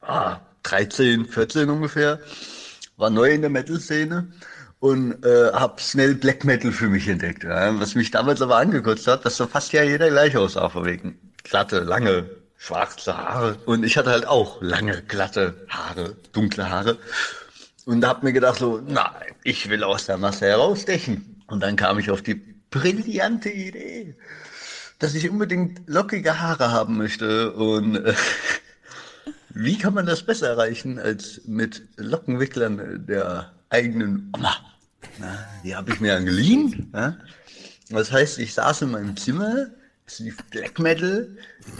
[0.00, 2.18] ah, 13, 14 ungefähr,
[2.96, 4.28] war neu in der Metal-Szene
[4.80, 7.44] und äh, habe schnell Black Metal für mich entdeckt.
[7.44, 7.78] Ja.
[7.78, 11.18] Was mich damals aber angekotzt hat, dass so fast ja jeder gleich aussah von wegen.
[11.44, 12.24] Glatte, lange,
[12.62, 13.58] schwarze Haare.
[13.66, 16.96] Und ich hatte halt auch lange, glatte Haare, dunkle Haare.
[17.86, 21.42] Und hab mir gedacht so, nein, ich will aus der Masse herausstechen.
[21.48, 22.34] Und dann kam ich auf die
[22.70, 24.16] brillante Idee,
[25.00, 28.14] dass ich unbedingt lockige Haare haben möchte und äh,
[29.50, 34.54] wie kann man das besser erreichen als mit Lockenwicklern der eigenen Oma?
[35.18, 36.90] Na, die habe ich mir dann geliehen.
[36.94, 37.16] Ja?
[37.90, 39.66] Das heißt, ich saß in meinem Zimmer,
[40.12, 41.26] es lief Black Metal,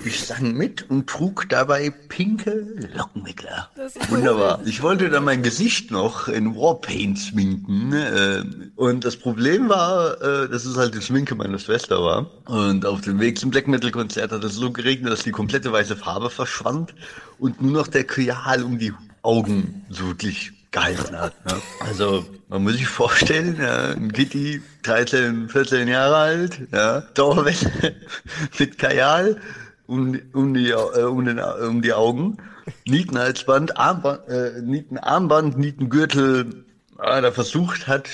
[0.05, 3.71] ich sang mit und trug dabei pinke Lockenwickler.
[4.09, 4.62] Wunderbar.
[4.64, 7.92] Ich wollte dann mein Gesicht noch in Warpaint schminken.
[7.92, 8.42] Äh,
[8.77, 12.31] und das Problem war, äh, dass es halt die Schminke meiner Schwester war.
[12.47, 15.71] Und auf dem Weg zum Black Metal Konzert hat es so geregnet, dass die komplette
[15.71, 16.95] weiße Farbe verschwand
[17.38, 21.35] und nur noch der Kryal um die Augen so wirklich gehalten hat.
[21.47, 21.61] Ne?
[21.81, 27.95] Also man muss sich vorstellen, ja, ein Gitti, 13, 14 Jahre alt, ja, Dauerwelle
[28.59, 29.41] mit Kajal
[29.87, 32.39] um, um, die, äh, um, den, um die Augen,
[32.87, 36.65] Nietenhalsband, Armband, äh, Nietenarmband, Nietengürtel,
[36.99, 38.09] ah, da versucht hat,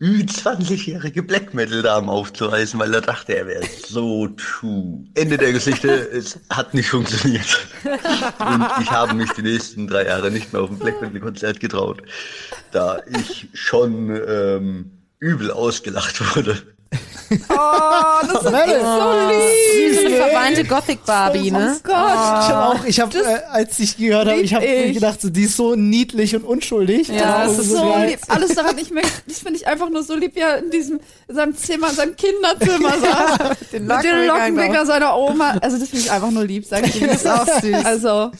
[0.00, 5.04] Ü20-jährige Black Metal-Damen aufzureißen, weil er dachte, er wäre so true.
[5.14, 7.66] Ende der Geschichte, es hat nicht funktioniert.
[7.84, 12.00] Und ich habe mich die nächsten drei Jahre nicht mehr auf ein Black Metal-Konzert getraut,
[12.70, 16.62] da ich schon ähm, übel ausgelacht wurde.
[17.30, 18.50] Oh, das ist so
[19.28, 19.94] lieb.
[19.94, 21.76] So eine verweinte Gothic-Barbie, ne?
[21.76, 21.94] Oh Gott.
[21.94, 25.42] Ich hab auch, ich habe, äh, als ich gehört habe, ich habe gedacht, so, die
[25.42, 27.08] ist so niedlich und unschuldig.
[27.08, 28.08] Ja, das das ist so geil.
[28.10, 28.20] lieb.
[28.28, 31.00] Alles daran, ich möchte, das finde ich einfach nur so lieb, wie er in diesem,
[31.28, 33.58] in seinem Zimmer, in seinem Kinderzimmer saß.
[33.72, 35.58] Den mit dem Lockenwickler seiner Oma.
[35.60, 37.08] Also das finde ich einfach nur lieb, sag ich dir.
[37.08, 37.84] Das ist auch süß.
[37.84, 38.30] Also,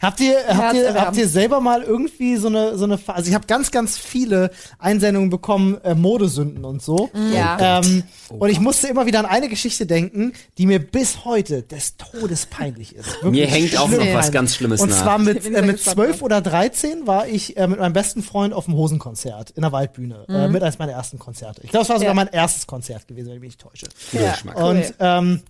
[0.00, 3.34] Habt ihr, habt ihr, habt ihr selber mal irgendwie so eine, so eine, also ich
[3.34, 7.10] habe ganz, ganz viele Einsendungen bekommen, äh, Modesünden und so.
[7.34, 7.56] ja.
[7.60, 7.81] Ähm,
[8.30, 12.46] und ich musste immer wieder an eine Geschichte denken, die mir bis heute des Todes
[12.46, 13.06] peinlich ist.
[13.22, 15.02] Wirklich Mir hängt auch noch was ganz Schlimmes Und nach.
[15.02, 18.54] zwar mit, äh, mit gespannt, 12 oder 13 war ich äh, mit meinem besten Freund
[18.54, 20.24] auf dem Hosenkonzert in der Waldbühne.
[20.28, 21.62] Äh, mit eines meiner ersten Konzerte.
[21.64, 22.14] Ich glaube, es war sogar Ja.
[22.14, 23.86] mein erstes Konzert gewesen, wenn ich mich nicht täusche.
[24.12, 24.34] ja.
[24.54, 25.42] Und ähm,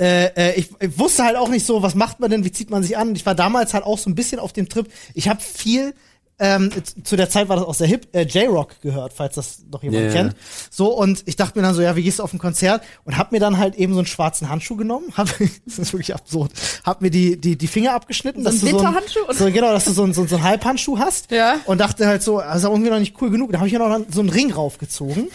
[0.00, 2.70] äh, äh, ich, ich wusste halt auch nicht so, was macht man denn, wie zieht
[2.70, 3.14] man sich an.
[3.14, 4.90] Ich war damals halt auch so ein bisschen auf dem Trip.
[5.14, 5.94] Ich habe viel
[6.40, 6.70] ähm,
[7.04, 10.06] zu der Zeit war das auch sehr hip, äh, J-Rock gehört, falls das noch jemand
[10.06, 10.10] Ja.
[10.12, 10.36] kennt.
[10.70, 12.82] So, und ich dachte mir dann so, ja, wie gehst du auf ein Konzert?
[13.04, 15.28] Und hab mir dann halt eben so einen schwarzen Handschuh genommen, hab,
[15.66, 16.50] das ist wirklich absurd,
[16.84, 19.20] hab mir die, die, die Finger abgeschnitten, So ein dass du so Winterhandschuh?
[19.32, 21.30] so, genau, dass du so, ein- so, ein- so einen Halbhandschuh hast.
[21.30, 21.56] Ja.
[21.66, 23.52] Und dachte halt so, das ist aber irgendwie noch nicht cool genug.
[23.52, 25.28] Da habe ich mir noch so einen Ring raufgezogen.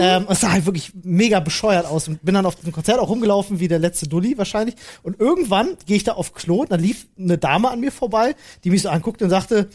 [0.00, 2.08] Ähm, und es sah halt wirklich mega bescheuert aus.
[2.08, 4.74] Und bin dann auf dem Konzert auch rumgelaufen wie der letzte Dulli wahrscheinlich.
[5.02, 8.34] Und irgendwann gehe ich da auf Klo und dann lief eine Dame an mir vorbei,
[8.64, 9.68] die mich so anguckte und sagte,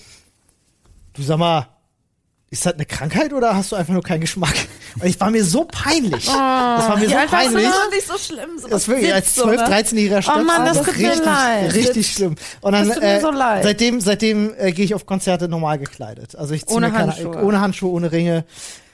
[1.13, 1.67] du sag mal,
[2.49, 4.53] ist das eine Krankheit oder hast du einfach nur keinen Geschmack?
[4.99, 6.25] Und ich war mir so peinlich.
[6.27, 7.65] das war mir so du peinlich.
[7.65, 7.95] da?
[7.95, 8.59] nicht so schlimm.
[8.59, 10.41] So Das wirklich als 12, 13-jähriger Stöpsel.
[10.43, 11.73] Oh Mann, das war tut mir richtig, leid.
[11.73, 12.35] richtig schlimm.
[12.61, 13.63] Und dann Das mir äh, so leid.
[13.63, 16.35] seitdem seitdem äh, gehe ich auf Konzerte normal gekleidet.
[16.35, 17.43] Also ich ziehe Ohne mir keine, Handschuhe.
[17.43, 18.45] ohne Handschuhe, ohne Ringe,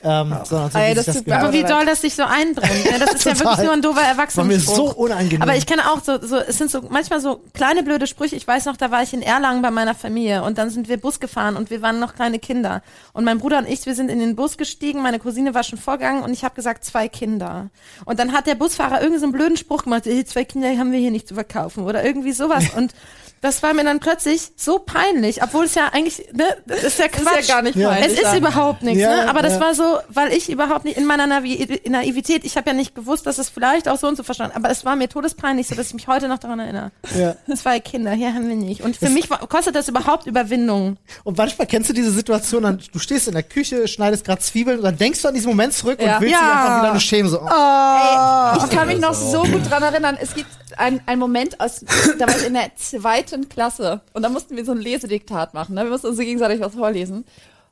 [0.01, 1.27] ähm, sondern so Ey, das das.
[1.29, 2.85] Aber wie doll das sich so einbrennt.
[2.91, 2.99] Ne?
[2.99, 4.75] Das ist ja wirklich nur ein doofer war mir Erwachsenenspruch.
[4.75, 5.41] so unangenehm.
[5.41, 8.35] Aber ich kenne auch so, so, es sind so manchmal so kleine blöde Sprüche.
[8.35, 10.97] Ich weiß noch, da war ich in Erlangen bei meiner Familie und dann sind wir
[10.99, 12.81] Bus gefahren und wir waren noch kleine Kinder.
[13.13, 15.79] Und mein Bruder und ich, wir sind in den Bus gestiegen, meine Cousine war schon
[15.79, 17.69] vorgegangen und ich habe gesagt, zwei Kinder.
[18.05, 20.91] Und dann hat der Busfahrer irgendwie so einen blöden Spruch gemacht, hey, zwei Kinder haben
[20.91, 22.63] wir hier nicht zu verkaufen oder irgendwie sowas.
[22.75, 22.93] Und
[23.41, 27.07] das war mir dann plötzlich so peinlich, obwohl es ja eigentlich, ne, das ist ja
[27.07, 27.39] Quatsch.
[27.39, 27.89] ist ja gar nicht Ja.
[27.89, 28.07] peinlich.
[28.11, 28.37] Es ist dann.
[28.37, 29.29] überhaupt nichts, Ja, ne?
[29.29, 29.59] Aber das ja.
[29.61, 33.25] war so, weil ich überhaupt nicht in meiner Navi Naivität, ich habe ja nicht gewusst,
[33.25, 35.87] dass es vielleicht auch so und so verstanden, aber es war mir todespeinlich, so dass
[35.87, 36.91] ich mich heute noch daran erinnere.
[37.17, 37.35] ja.
[37.55, 38.81] Zwei Kinder, hier haben wir nicht.
[38.81, 40.97] Und für mich war, kostet das überhaupt Überwindung.
[41.23, 44.77] Und manchmal kennst du diese Situation, dann, du stehst in der Küche, schneidest gerade Zwiebeln
[44.77, 46.15] und dann denkst du an diesen Moment zurück Ja.
[46.15, 46.39] und willst Ja.
[46.39, 47.29] dich einfach wieder nur schämen.
[47.31, 47.45] So, oh.
[47.47, 50.17] Ey, ich kann mich noch so gut dran erinnern.
[50.21, 51.83] Es gibt einen, Moment aus,
[52.17, 55.75] da war ich in der zweiten Klasse und da mussten wir so ein Lesediktat machen.
[55.75, 55.83] Ne?
[55.83, 57.25] Wir mussten uns gegenseitig was vorlesen.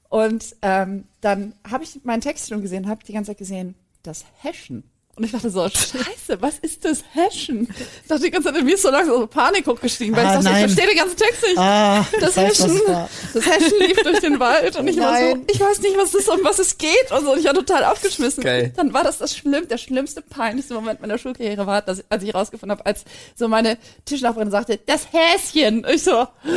[0.10, 4.26] Und ähm, dann habe ich meinen Text schon gesehen, habe die ganze Zeit gesehen, das
[4.42, 4.84] Hashen.
[5.18, 7.68] Und ich dachte so, scheiße, was ist das Hashen?
[8.04, 10.34] Ich dachte die ganze Zeit, mir ist so langsam so Panik hochgestiegen, weil Ah, ich
[10.36, 10.56] dachte, nein.
[10.66, 11.58] ich verstehe den ganzen Text nicht.
[11.58, 13.10] Ah, das ich Hashen, war.
[13.34, 15.44] das Hashen lief durch den Wald und ich war so, Nein.
[15.52, 17.32] ich weiß nicht, was das ist, um was es geht und so.
[17.34, 18.44] Und ich war total aufgeschmissen.
[18.44, 18.72] Geil.
[18.76, 22.36] Dann war das das schlimm, der schlimmste, peinlichste Moment meiner Schulkarriere war, dass, als ich
[22.36, 23.04] rausgefunden habe, als
[23.36, 25.84] so meine Tischnachbarin sagte, das Häschen.
[25.92, 26.28] Ich so,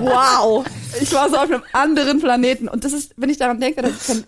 [0.00, 0.64] wow.
[1.00, 2.68] Ich war so auf einem anderen Planeten.
[2.68, 4.24] Und das ist, wenn ich daran denke, dann, dann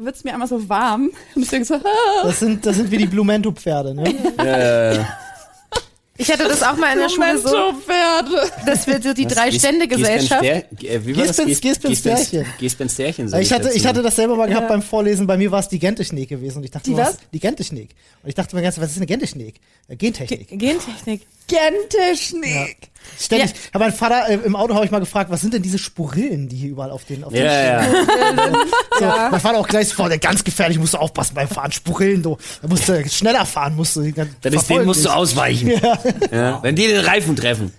[0.00, 1.10] wird es mir einmal so warm.
[1.34, 1.80] Und ich denke so, ah,
[2.24, 5.06] Das sind, das sind wie die Blumento-Pferde, ne?
[6.20, 7.72] Ich hatte das auch mal in der Schule so,
[8.66, 9.24] dass wir so die?
[9.24, 10.42] Drei-Stände-Gesellschaft.
[10.42, 10.64] Äh,
[11.06, 11.38] Wie war das?
[11.38, 12.44] Giesbens- Giesbenstärchen.
[12.58, 13.32] Giesbenstärchen.
[13.40, 14.68] Ich hatte, ich hatte das selber mal gehabt Ja.
[14.68, 15.28] beim Vorlesen.
[15.28, 16.58] Bei mir war es die Gentechnik gewesen.
[16.58, 17.18] Und ich dachte, Die was?
[17.32, 17.90] Die Gentechnik.
[18.24, 19.60] Und ich dachte mir ganz, was ist eine Gentechnik?
[19.86, 20.48] Äh, Gentechnik.
[21.46, 22.76] Gentechnik.
[23.18, 23.52] Ständig.
[23.52, 25.78] Ich habe meinen Vater äh, im Auto habe ich mal gefragt, was sind denn diese
[25.78, 27.86] Sporillen, die hier überall auf den auf den Ja, ja.
[28.98, 32.22] So, Mein Vater auch gleich vor, der ganz gefährlich, musst du aufpassen beim Fahren, Sporillen,
[32.22, 32.36] du.
[32.62, 34.10] Da musst du schneller fahren, musst du.
[34.12, 35.70] Dann Dann ist den musst du ausweichen.
[36.30, 36.62] Ja.
[36.62, 37.72] Wenn die den Reifen treffen.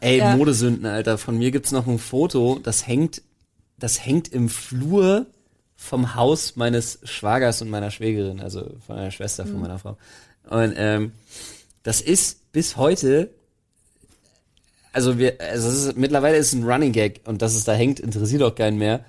[0.00, 0.36] Ey, Ja.
[0.36, 1.18] Modesünden, Alter.
[1.18, 3.22] Von mir gibt's noch ein Foto, das hängt,
[3.78, 5.26] das hängt im Flur
[5.76, 9.96] vom Haus meines Schwagers und meiner Schwägerin, also von meiner Schwester, von meiner Frau.
[10.50, 11.12] Und ähm,
[11.84, 13.30] das ist bis heute,
[14.98, 17.72] also wir, also es ist, mittlerweile ist es ein Running Gag und dass es da
[17.72, 19.04] hängt, interessiert auch keinen mehr.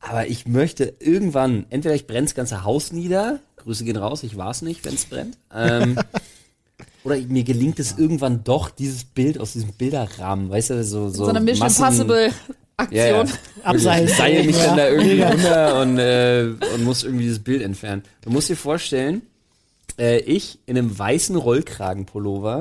[0.00, 4.36] Aber ich möchte irgendwann, entweder ich brenne das ganze Haus nieder, Grüße gehen raus, ich
[4.36, 5.38] war's nicht, wenn es brennt.
[5.54, 6.00] Ähm,
[7.04, 11.24] oder mir gelingt es irgendwann doch, dieses Bild aus diesem Bilderrahmen, weißt du, so so,
[11.24, 12.30] So eine Mission Massen- Impossible
[12.90, 13.20] ja, ja.
[13.20, 13.38] Aktion.
[13.62, 14.08] Abseilen.
[14.08, 14.66] Ich seile mich Ja.
[14.66, 18.02] dann da irgendwie runter und, äh, und muss irgendwie dieses Bild entfernen.
[18.22, 19.22] Du musst dir vorstellen,
[19.96, 22.60] äh, ich in einem weißen Rollkragenpullover.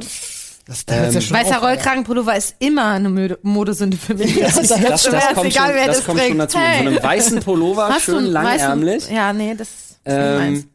[0.68, 4.38] Das, das ist ja schon Weißer Rollkragenpullover ist immer eine Mode Modesünde für mich.
[4.40, 6.58] Das, Das, das, jetzt kommt, egal, schon, wer das das kommt schon dazu.
[6.60, 6.80] Hey.
[6.80, 9.04] In so einem weißen Pullover, Hast schön langärmlich.
[9.06, 10.00] weißen- Ja, nee, das ist.
[10.06, 10.70] Ähm,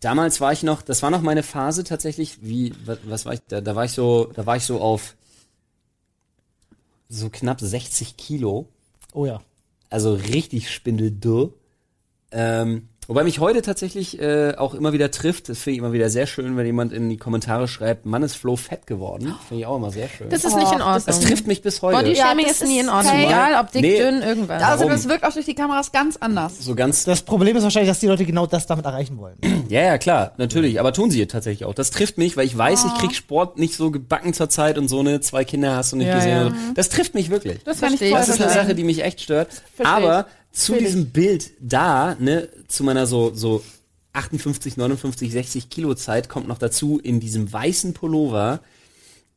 [0.00, 3.40] damals war ich noch, das war noch meine Phase tatsächlich, wie, was, was war ich,
[3.48, 5.14] da, da war ich so, da war ich so auf
[7.08, 8.68] so knapp 60 Kilo.
[9.12, 9.40] oh ja.
[9.90, 11.52] Also richtig spindeldürr.
[12.30, 15.48] Ähm, wobei mich heute tatsächlich äh, auch immer wieder trifft.
[15.50, 18.36] Das finde ich immer wieder sehr schön, wenn jemand in die Kommentare schreibt, Mann ist
[18.36, 19.34] Flo fett geworden.
[19.48, 20.30] Finde ich auch immer sehr schön.
[20.30, 21.02] Das ist nicht in Ordnung.
[21.04, 21.98] Das trifft mich bis heute.
[21.98, 23.12] Bodyshaming Ja, das ist nie in Ordnung.
[23.12, 23.98] kein- Egal, ob dick, Nee.
[23.98, 24.62] dünn, irgendwas.
[24.62, 26.58] Also das wirkt auch durch die Kameras ganz anders.
[26.60, 29.36] so ganz, Das Problem ist wahrscheinlich, dass die Leute genau das damit erreichen wollen.
[29.68, 31.74] ja, ja, klar, natürlich, aber tun sie tatsächlich auch.
[31.74, 34.88] Das trifft mich, weil ich weiß, ich krieg Sport nicht so gebacken zur Zeit und
[34.88, 36.30] so eine, zwei Kinder hast du nicht Ja, gesehen.
[36.36, 36.46] ja.
[36.46, 36.54] und.
[36.78, 37.62] Das trifft mich wirklich.
[37.64, 38.14] das kann ich verstehe ich.
[38.14, 38.52] voll Das ist eine.
[38.52, 39.48] Sache, die mich echt stört.
[39.76, 40.92] Versteh Aber zu Natürlich.
[40.92, 43.62] diesem Bild da, ne, zu meiner so, so
[44.12, 48.60] 58, 59, 60 Kilo Zeit kommt noch dazu, in diesem weißen Pullover,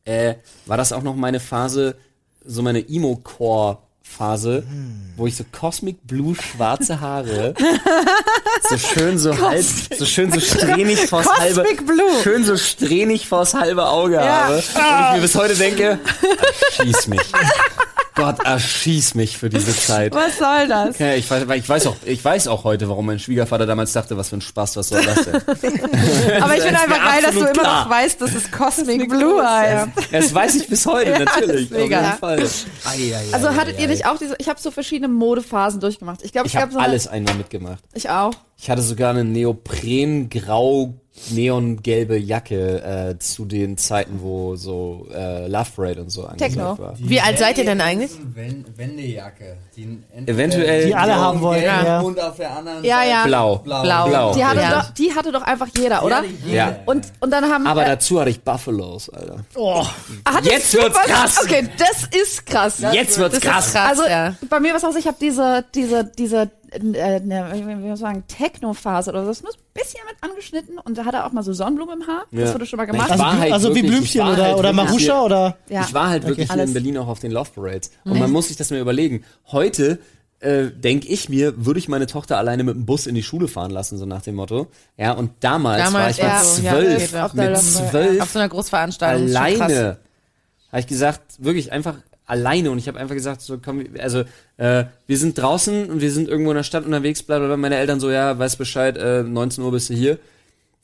[0.04, 0.34] äh,
[0.66, 1.96] war das auch noch meine Phase,
[2.44, 4.62] so meine Emo-Core Phase,
[5.16, 7.54] wo ich so Cosmic Blue schwarze Haare,
[8.70, 9.64] so schön so halb,
[9.98, 12.22] so schön so strähnig vors halbe, Blue.
[12.22, 14.54] schön so strähnig vors halbe Auge habe.
[14.54, 15.98] Und ich mir bis heute denke,
[16.78, 17.20] erschieß mich.
[18.16, 20.14] Gott, erschieß mich für diese Zeit.
[20.14, 20.98] Was soll das?
[20.98, 24.16] Ja, ich weiß, ich weiß auch, ich weiß auch heute, warum mein Schwiegervater damals dachte,
[24.16, 25.34] was für ein Spaß, was soll das denn?
[26.42, 27.84] Aber ich finde einfach geil, dass du absolut immer klar.
[27.84, 29.88] noch weißt, dass es Cosmic Blue heißt.
[30.10, 31.68] Das weiß ich bis heute, natürlich.
[31.68, 31.98] das ist mega.
[31.98, 32.48] Auf jeden Fall.
[32.86, 35.80] Ei, ei, Also ei, hattet ei, ihr nicht auch diese, ich habe so verschiedene Modephasen
[35.80, 36.22] durchgemacht.
[36.22, 37.84] Ich glaube, Ich gab habe so alles einmal mitgemacht.
[37.94, 38.32] Ich auch.
[38.58, 40.94] Ich hatte sogar eine Neopren-Grau
[41.30, 42.82] neongelbe Jacke
[43.14, 46.78] äh, zu den Zeiten, wo so äh, Love Parade und so angesagt Techno.
[46.78, 46.94] war.
[46.98, 48.12] Wie alt seid ihr denn eigentlich?
[48.34, 49.56] Wen- Wendejacke.
[49.76, 52.00] Die Eventuell Die alle haben wollen, ja.
[52.00, 53.24] Und auf der anderen Ja, Seite ja.
[53.26, 53.56] Blau.
[53.58, 53.82] blau.
[53.82, 54.08] Blau.
[54.08, 54.34] Blau.
[54.34, 54.80] Die hatte, Ja.
[54.82, 56.22] doch, die hatte doch einfach jeder, oder?
[56.46, 56.76] Ja.
[56.86, 57.66] Und, und dann haben.
[57.66, 59.38] Aber äh, dazu hatte ich Buffalos, Alter.
[59.54, 59.84] Oh,
[60.26, 61.40] hatte jetzt super- wird's krass.
[61.42, 62.82] Okay, das ist krass.
[62.92, 63.72] Jetzt wird's Das krass.
[63.72, 64.34] krass, Also ja.
[64.48, 67.96] bei mir was aus, ich habe diese, diese, diese, äh, ne, wie wie soll man
[67.96, 69.28] sagen, Techno-Phase oder so.
[69.28, 72.06] Das muss ein bisschen mit angeschnitten und da hat er auch mal so Sonnenblumen im
[72.06, 72.24] Haar.
[72.30, 72.42] Ja.
[72.42, 73.10] Das wurde schon mal Ich gemacht.
[73.10, 75.56] also, war halt also wie wirklich- Blümchen ich war oder, halt oder wirklich Maruscha oder.
[75.68, 75.82] Ja.
[75.82, 76.68] Ich war halt wirklich hier Alles.
[76.70, 77.90] in Berlin auch auf den Love Parades.
[78.04, 79.24] Und man muss sich das mal überlegen.
[79.52, 79.98] Heute
[80.40, 83.48] äh, denke ich mir, würde ich meine Tochter alleine mit dem Bus in die Schule
[83.48, 84.66] fahren lassen, so nach dem Motto.
[84.98, 88.38] Ja, und damals, war Damals ich mit ja, ja, zwölf, der mit zwölf Auf so
[88.38, 89.28] einer Großveranstaltung.
[89.34, 89.96] alleine.
[90.70, 91.94] Habe ich gesagt, wirklich einfach
[92.26, 92.70] alleine.
[92.70, 94.24] Und ich habe einfach gesagt, so komm, also
[94.56, 97.56] äh, wir sind draußen und wir sind irgendwo in der Stadt unterwegs, bla bla bla.
[97.56, 100.18] Meine Eltern so, ja, weiß Bescheid, äh, 19 Uhr bist du hier.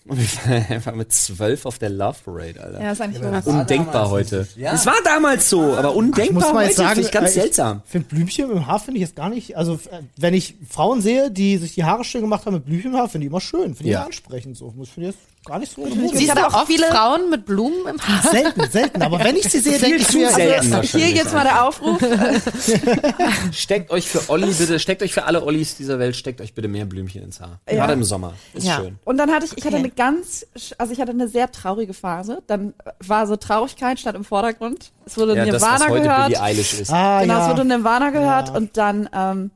[0.04, 2.82] Und wir waren einfach mit zwölf auf der Love Parade, Alter.
[2.82, 4.38] Ja, ist eigentlich ja, Undenkbar heute.
[4.40, 4.56] nicht.
[4.56, 4.74] Ja.
[4.74, 6.66] Es war damals so, aber Ich undenkbar muss mal heute.
[6.66, 7.82] jetzt sagen, Finde ich ganz äh, seltsam.
[7.84, 9.56] Ich finde Blümchen im Haar finde ich jetzt gar nicht.
[9.56, 12.90] Also äh, wenn ich Frauen sehe, die sich die Haare schön gemacht haben mit Blümchen
[12.92, 13.98] im Haar, finde ich immer schön, finde ich Ja.
[13.98, 14.72] immer ansprechend so.
[14.76, 15.84] Muss finde ich jetzt gar nicht so.
[15.86, 18.30] Siehst Ich du auch viele Frauen mit Blumen im Haar?
[18.30, 19.02] selten, selten.
[19.02, 20.72] Aber wenn ich sie sehe, denke ich zu mir, selten.
[20.74, 22.00] also, Hier jetzt mal der Aufruf.
[23.52, 26.68] Steckt euch für Olli bitte, steckt euch für alle Ollis dieser Welt, steckt euch bitte
[26.68, 27.60] mehr Blümchen ins Haar.
[27.66, 28.34] Gerade im Sommer.
[28.54, 28.76] Ist Ja.
[28.76, 28.98] schön.
[29.04, 29.84] Und dann hatte ich, ich hatte Okay.
[29.84, 30.46] eine ganz,
[30.78, 32.42] also ich hatte eine sehr traurige Phase.
[32.46, 34.92] Dann war so Traurigkeit statt im Vordergrund.
[35.04, 36.26] Es wurde Ja, das, was Nirvana heute gehört.
[36.26, 36.90] Billie Eilish ist.
[36.92, 37.50] ah, genau, es ja.
[37.50, 38.54] wurde Nirvana gehört Ja.
[38.54, 39.50] und dann ähm,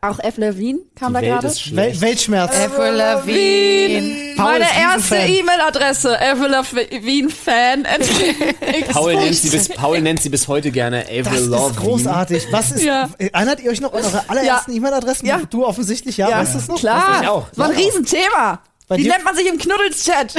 [0.00, 0.36] auch F.
[0.36, 1.48] Levine kam Die da gerade.
[1.48, 2.00] ist Wel.
[2.00, 2.54] Weltschmerz.
[2.54, 4.34] Avril Lavigne.
[4.36, 5.16] Paul Meine ist erste.
[5.16, 7.86] E-Mail-Adresse, Avril Lavigne-Fan.
[8.92, 11.80] Paul nennt, sie bis, Paul nennt sie bis heute gerne Avril Das ist Lavigne.
[11.80, 12.46] großartig.
[12.52, 13.08] Was ist, Ja.
[13.18, 15.26] erinnert ihr euch noch an eure allerersten E-Mail-Adressen?
[15.26, 15.40] Ja.
[15.50, 16.78] Du offensichtlich, ja, weißt du es noch?
[16.78, 17.48] Klar, ich auch.
[17.48, 18.60] das war ein Riesenthema.
[18.88, 20.36] Bei Wie dir- nennt man sich im Knuddels-Chat?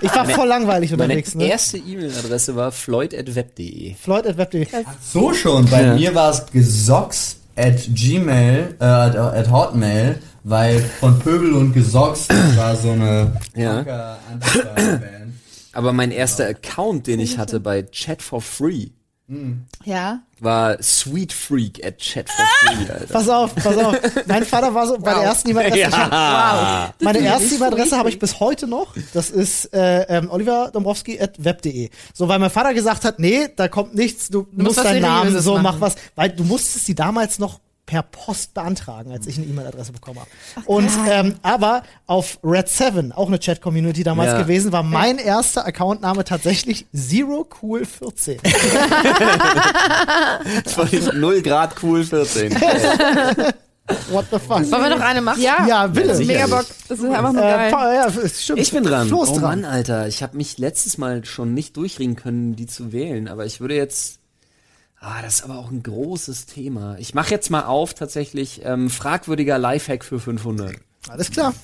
[0.00, 1.48] Ich war voll langweilig Meine unterwegs, ne?
[1.48, 3.94] erste E-Mail-Adresse war floyd.web.de.
[3.94, 4.66] Floyd at web.de.
[5.12, 5.68] So schon.
[5.68, 5.94] Bei Ja.
[5.94, 12.28] mir war es gesocks at gmail, äh, at, at hotmail, weil von Pöbel und Gesocks
[12.28, 14.18] das war so eine Ja.
[14.30, 15.34] Antifa-Band.
[15.72, 18.88] Aber mein erster Account, den ich hatte bei Chat for Free,
[19.84, 20.20] Ja.
[20.40, 23.06] war sweetfreak at Chat for Free, Alter.
[23.12, 23.96] Pass auf, pass auf.
[24.26, 25.96] Mein Vater war so bei der ersten E-Mail-Adresse.
[25.96, 26.94] hab- Ja.
[27.00, 28.94] Meine erste E-Mail-Adresse habe ich bis heute noch.
[29.14, 31.90] Das ist äh, ähm, Oliver Dombrowski at web.de.
[32.14, 35.40] So, weil mein Vater gesagt hat, nee, da kommt nichts, du, musst musst deinen Namen
[35.40, 35.62] so, machen.
[35.62, 35.96] mach was.
[36.14, 40.28] Weil du musstest sie damals noch per Post beantragen, als ich eine E-Mail-Adresse bekommen habe.
[40.66, 44.42] Und ähm, aber auf Red 7, auch eine Chat-Community damals Ja.
[44.42, 48.38] gewesen, war mein erster Accountname tatsächlich Zero Cool 14.
[50.64, 52.52] Das war nicht 0 Grad cool 14.
[54.10, 54.68] What the fuck?
[54.68, 55.40] Wollen wir noch eine machen?
[55.40, 56.16] Ja, Ja, bitte.
[56.16, 56.32] sicher.
[56.32, 56.66] mega Bock.
[56.88, 57.70] Das ist einfach nur Äh, geil.
[57.70, 58.58] pa- ja, stimmt.
[58.58, 59.06] Ich bin dran.
[59.06, 59.60] Flo ist oh dran.
[59.60, 60.08] Mann, Alter.
[60.08, 63.28] Ich habe mich letztes Mal schon nicht durchringen können, die zu wählen.
[63.28, 64.18] Aber ich würde jetzt...
[65.08, 66.96] Ah, das ist aber auch ein großes Thema.
[66.98, 70.74] Ich mache jetzt mal auf, tatsächlich, ähm, fragwürdiger Lifehack für 500.
[71.08, 71.54] Alles klar.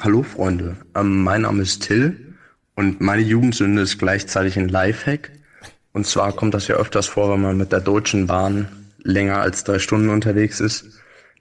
[0.00, 2.38] Hallo Freunde, ähm, mein Name ist Till
[2.74, 5.30] und meine Jugendsünde ist gleichzeitig ein Lifehack.
[5.92, 8.66] Und zwar kommt das ja öfters vor, wenn man mit der Deutschen Bahn
[9.02, 10.86] länger als drei Stunden unterwegs ist,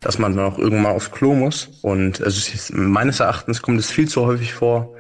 [0.02, 1.70] dass man dann auch irgendwann mal aufs Klo muss.
[1.84, 4.94] Und es ist, meines Erachtens kommt es viel zu häufig vor,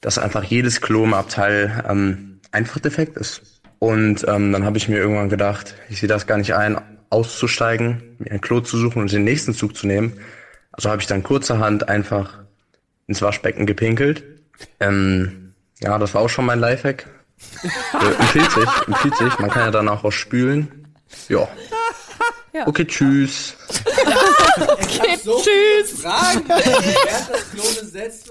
[0.00, 3.57] dass einfach jedes Klo im Abteil ähm, einfach defekt ist.
[3.78, 8.16] Und ähm, dann habe ich mir irgendwann gedacht, ich sehe das gar nicht ein, auszusteigen,
[8.18, 10.14] mir ein Klo zu suchen und den nächsten Zug zu nehmen.
[10.72, 12.38] Also habe ich dann kurzerhand einfach
[13.06, 14.24] ins Waschbecken gepinkelt.
[14.80, 17.06] Ähm, ja, das war auch schon mein Lifehack.
[17.62, 19.38] Äh, empfiehlt sich, empfiehlt sich.
[19.38, 20.88] Man kann ja danach auch spülen.
[21.28, 21.48] Ja.
[22.66, 23.54] Okay, tschüss.
[25.24, 26.00] Tschüss.
[26.00, 26.64] Fragen, das
[27.52, 28.30] Klo besetzt?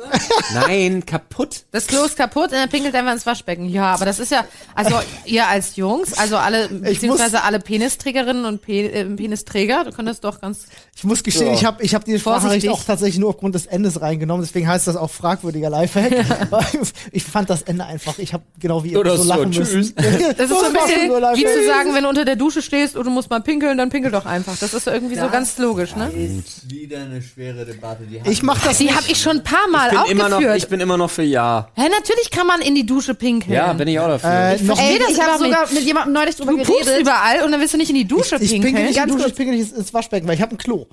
[0.53, 1.63] Nein, kaputt.
[1.71, 3.69] Das Klo ist kaputt und er pinkelt einfach ins Waschbecken.
[3.69, 8.61] Ja, aber das ist ja, also ihr als Jungs, also alle, beziehungsweise alle Penisträgerinnen und
[8.61, 12.17] Pe äh, Penisträger, du könntest doch ganz, Ich muss gestehen, ich habe ich hab die
[12.19, 16.51] Sprachnachricht auch tatsächlich nur aufgrund des Endes reingenommen, deswegen heißt das auch fragwürdiger Lifehack.
[16.51, 16.65] Weil
[17.11, 19.73] ich fand das Ende einfach, ich habe genau wie ihr Oder so so, lachen tschüss.
[19.73, 19.95] müssen.
[20.37, 23.05] das ist so ein bisschen wie zu sagen, wenn du unter der Dusche stehst und
[23.05, 24.57] du musst mal pinkeln, dann pinkel doch einfach.
[24.57, 26.09] Das ist irgendwie so ganz logisch, ne?
[26.11, 28.03] Ist wieder eine schwere Debatte.
[28.03, 28.95] Die Ich mach das Die nicht.
[28.95, 30.57] habe ich schon ein paar Mal Ich bin, immer noch, aufgeführt.
[30.57, 31.69] ich bin immer noch für Ja.
[31.75, 33.53] Hä, natürlich kann man in die Dusche pinkeln.
[33.53, 34.29] Ja, bin ich auch dafür.
[34.29, 35.53] Äh, noch verstehe Ey, das ich habe nicht.
[35.53, 36.99] sogar mit jemandem neulich drüber Du geredet.
[36.99, 38.61] überall und dann willst du nicht in die Dusche ich pinkeln.
[38.63, 39.31] pinkel nicht in Ganz die Dusche, kurz.
[39.31, 40.85] ich pinkel nicht ins Waschbecken, weil ich habe ein Klo.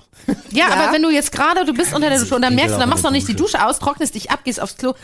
[0.50, 2.74] Ja, aber wenn du jetzt gerade, du bist unter der Dusche und dann pinkel merkst
[2.76, 4.94] du, dann machst du noch nicht die Dusche aus, trocknest dich ab, gehst aufs Klo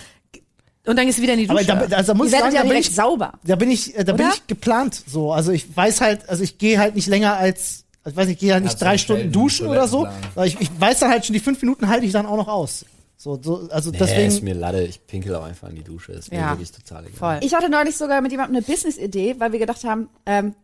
[0.87, 1.87] und dann gehst du wieder in die Aber Dusche.
[1.90, 3.33] da, also da muss ich sagen, ja da bin ich, sauber.
[3.44, 4.35] da bin ich, äh, da bin Oder?
[4.35, 5.30] ich geplant so.
[5.33, 8.35] Also ich weiß halt, also ich gehe halt nicht länger als, also ich weiß nicht,
[8.37, 10.07] ich gehe halt nicht drei Stunden duschen oder so.
[10.35, 12.49] Weil ich, ich weiß dann halt schon, die fünf Minuten halte ich dann auch noch
[12.49, 12.85] aus.
[13.17, 14.29] So, so, also Nee, deswegen.
[14.29, 16.13] ist mir Lade, ich pinkel auch einfach in die Dusche.
[16.13, 17.19] Ist mir Ja, wirklich total egal.
[17.19, 17.39] Voll.
[17.47, 20.55] Ich hatte neulich sogar mit jemandem eine Business-Idee, weil wir gedacht haben, ähm,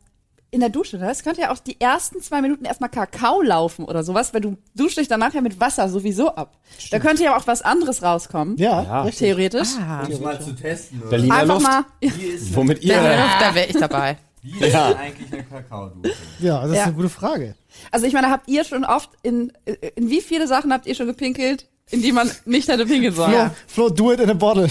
[0.51, 1.11] in der Dusche, ne?
[1.11, 4.57] es könnte ja auch die ersten zwei Minuten erstmal Kakao laufen oder sowas, weil du
[4.75, 6.57] duschst dich danach ja mit Wasser sowieso ab.
[6.91, 8.57] Da könnte ja auch was anderes rauskommen.
[8.57, 9.11] ja, Ja.
[9.11, 9.71] Theoretisch.
[9.79, 11.01] Ah, Um es mal zu testen.
[11.03, 11.11] Oder?
[11.11, 11.85] Berliner Einfach Luft, mal.
[12.01, 12.95] Ist, womit ihr...
[12.95, 14.17] da, da wäre ich dabei.
[14.59, 14.89] Wie ist Ja.
[14.89, 16.15] denn eigentlich eine Kakaodusche?
[16.41, 16.83] Ja, das ist Ja.
[16.85, 17.55] eine gute Frage.
[17.91, 19.53] Also ich meine, habt ihr schon oft in,
[19.97, 23.33] in wie viele Sachen habt ihr schon gepinkelt, in die man nicht hätte pinkeln sollen?
[23.67, 24.69] Flo, Flo, do it in a bottle.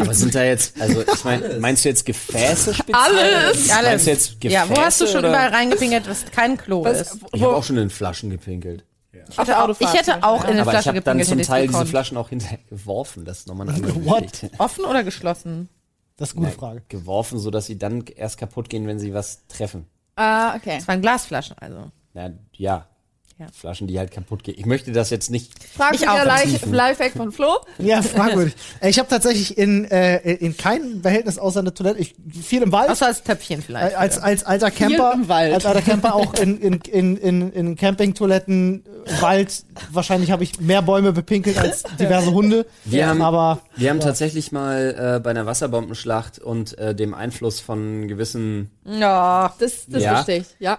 [0.00, 2.96] Aber sind da jetzt, also ich meine, meinst du jetzt Gefäße speziell?
[2.96, 3.70] Alles.
[3.70, 3.82] Alles.
[3.84, 4.54] Meinst du jetzt Gefäße?
[4.54, 5.28] Ja, wo hast du schon oder?
[5.30, 7.18] überall reingepinkelt, was kein Klo Was, ist?
[7.32, 8.84] Ich habe auch schon in Flaschen gepinkelt.
[9.36, 9.96] auf der Ich Autofahrt.
[9.98, 11.86] hätte auch in eine Aber ich Flasche habe dann gepinkelt, zum hätte Teil diese.
[11.86, 13.24] Flaschen auch hinterher geworfen.
[13.24, 14.32] Das ist nochmal eine andere What?
[14.32, 14.50] Geschichte.
[14.58, 15.68] Offen oder geschlossen?
[16.18, 16.82] Das ist eine gute Frage.
[16.88, 19.86] Geworfen, sodass sie dann erst kaputt gehen, wenn sie was treffen.
[20.16, 20.76] Ah, okay.
[20.76, 21.90] Das waren Glasflaschen, also.
[22.12, 22.86] Ja, ja.
[23.38, 23.46] Ja.
[23.52, 24.56] Flaschen, die halt kaputt gehen.
[24.58, 25.52] Ich möchte das jetzt nicht.
[25.76, 26.72] Frag Ich Tiefen.
[26.74, 27.58] Lifehack von Flo.
[27.78, 28.54] Ja, fragwürdig.
[28.82, 32.90] Ich habe tatsächlich in, äh, in keinem Verhältnis außer eine Toilette, ich, viel im Wald,
[32.90, 33.92] Außer als Töpfchen vielleicht.
[33.92, 35.54] äh, als, als alter Camper, im Wald.
[35.54, 38.82] als alter Camper auch in, in, in, in, in Campingtoiletten,
[39.20, 42.66] Wald, wahrscheinlich habe ich mehr Bäume bepinkelt als diverse Hunde.
[42.84, 47.60] Wir haben- aber Wir haben tatsächlich mal äh, bei einer Wasserbombenschlacht und äh, dem Einfluss
[47.60, 49.54] von gewissen ja.
[49.60, 50.14] Das, das Ja.
[50.14, 50.46] verstehe ich.
[50.58, 50.78] Ja.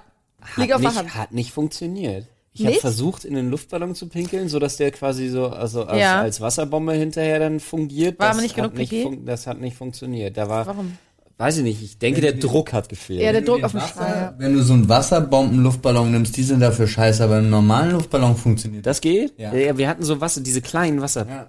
[0.58, 2.26] Liegt hat auf der nicht, hat nicht funktioniert.
[2.60, 2.82] Ich habe Nicht?
[2.82, 6.22] versucht, in den Luftballon zu pinkeln, sodass der quasi so also als, Ja.
[6.22, 8.19] als Wasserbombe hinterher dann fungiert.
[8.19, 9.04] War das aber nicht hat genug Pipi?
[9.04, 10.36] fun- Das hat nicht funktioniert.
[10.36, 10.98] Da war, Warum?
[11.38, 13.22] weiß ich nicht, ich denke, der Druck hat gefehlt.
[13.22, 14.36] Ja, der Wenn du Druck auf dem Wasser- Strahl.
[14.38, 18.86] Wenn du so einen Wasserbomben-Luftballon nimmst, die sind dafür scheiße, aber im normalen Luftballon funktioniert
[18.86, 19.34] das geht?
[19.38, 19.54] Ja.
[19.54, 19.78] Ja.
[19.78, 21.26] wir hatten so Wasser, diese kleinen Wasser.
[21.30, 21.48] Ja.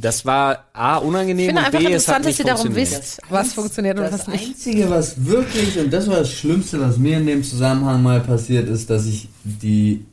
[0.00, 2.44] Das war A, unangenehm Ich finde und einfach B, es hat interessant, dass nicht ihr
[2.44, 4.46] darum wisst, was funktioniert und Das was nicht.
[4.48, 8.68] Einzige, was wirklich, und das war das Schlimmste, was mir in dem Zusammenhang mal passiert
[8.68, 10.04] ist, dass ich die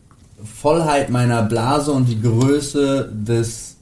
[0.44, 3.78] Vollheit meiner Blase und die Größe des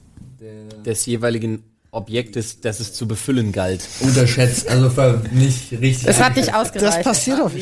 [0.84, 3.82] Des jeweiligen Objektes, das es zu befüllen galt.
[3.98, 4.88] unterschätzt, also
[5.32, 6.06] nicht richtig.
[6.06, 7.02] Das hat nicht das ausgereicht.
[7.02, 7.52] passiert auf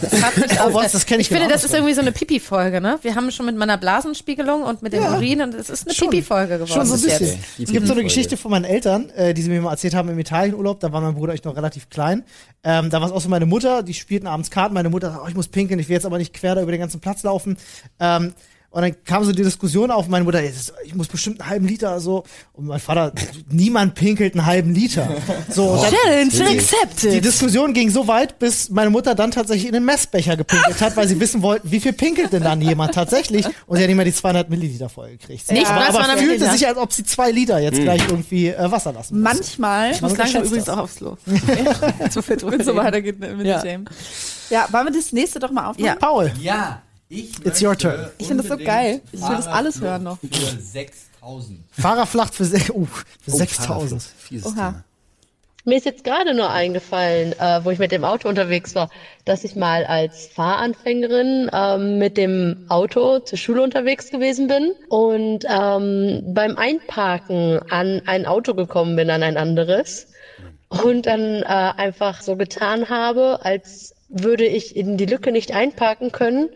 [0.00, 2.00] Das hat nicht Oh, was, das kenn ich Ich finde, genau das ist irgendwie so
[2.00, 2.98] eine Pipi-Folge, ne?
[3.02, 5.94] Wir haben schon mit meiner Blasenspiegelung und mit dem Urin und es ist eine.
[5.94, 6.72] Pipi-Folge geworden.
[6.72, 7.38] Schon so ein bis bisschen.
[7.62, 8.02] Es gibt so eine.
[8.04, 10.80] Geschichte von meinen Eltern, äh, die sie mir mal erzählt haben im Italienurlaub.
[10.80, 12.24] Da war mein Bruder echt noch relativ klein.
[12.64, 14.72] Ähm, da war es auch so meine Mutter, die spielten abends Karten.
[14.72, 16.72] Meine Mutter sagt, oh, ich muss pinkeln, ich will jetzt aber nicht quer da über
[16.72, 17.58] den ganzen Platz laufen.
[18.00, 18.32] Ähm,
[18.76, 21.48] und dann kam so die Diskussion auf, meine Mutter, "Jetzt ist- ich muss bestimmt einen
[21.50, 22.24] halben Liter so.
[22.52, 23.10] Und mein Vater,
[23.48, 25.08] niemand pinkelt einen halben Liter.
[25.50, 27.12] So, dann, Challenge accepted.
[27.14, 30.96] die Diskussion ging so weit, bis meine Mutter dann tatsächlich in den Messbecher gepinkelt hat,
[30.96, 33.46] weil sie wissen wollten, wie viel pinkelt denn dann jemand tatsächlich?
[33.66, 35.50] Und sie hat nicht mehr die 200 Milliliter voll gekriegt.
[35.50, 36.52] Nicht aber, mal aber 200 fühlte Milliliter.
[36.52, 39.32] sich, als ob sie zwei Liter jetzt gleich irgendwie äh, Wasser lassen muss.
[39.34, 40.74] Manchmal, Ich muss Man langsam übrigens das.
[40.76, 41.16] auch aufs Klo.
[42.10, 43.60] so viel wenn es so weitergeht mit Ja.
[43.62, 43.84] dem Jam.
[44.50, 45.84] Ja, wollen wir das nächste doch mal aufmachen?
[45.84, 45.94] Ja.
[45.96, 48.10] Paul, Ja, ich It's your turn.
[48.18, 49.00] Ich finde das so geil.
[49.12, 50.18] Ich will das alles hören noch.
[50.18, 51.60] Für 6000.
[51.70, 54.02] Fahrerflacht für, se uh, für Oh, 6000.
[54.02, 54.54] Fieses Oha.
[54.54, 54.84] Thema.
[55.68, 58.88] Mir ist jetzt gerade nur eingefallen, äh, wo ich mit dem Auto unterwegs war,
[59.24, 65.44] dass ich mal als Fahranfängerin ähm, mit dem Auto zur Schule unterwegs gewesen bin und
[65.48, 70.06] ähm, beim Einparken an ein Auto gekommen bin, an ein anderes
[70.68, 76.12] und dann äh, einfach so getan habe, als würde ich in die Lücke nicht einparken
[76.12, 76.48] können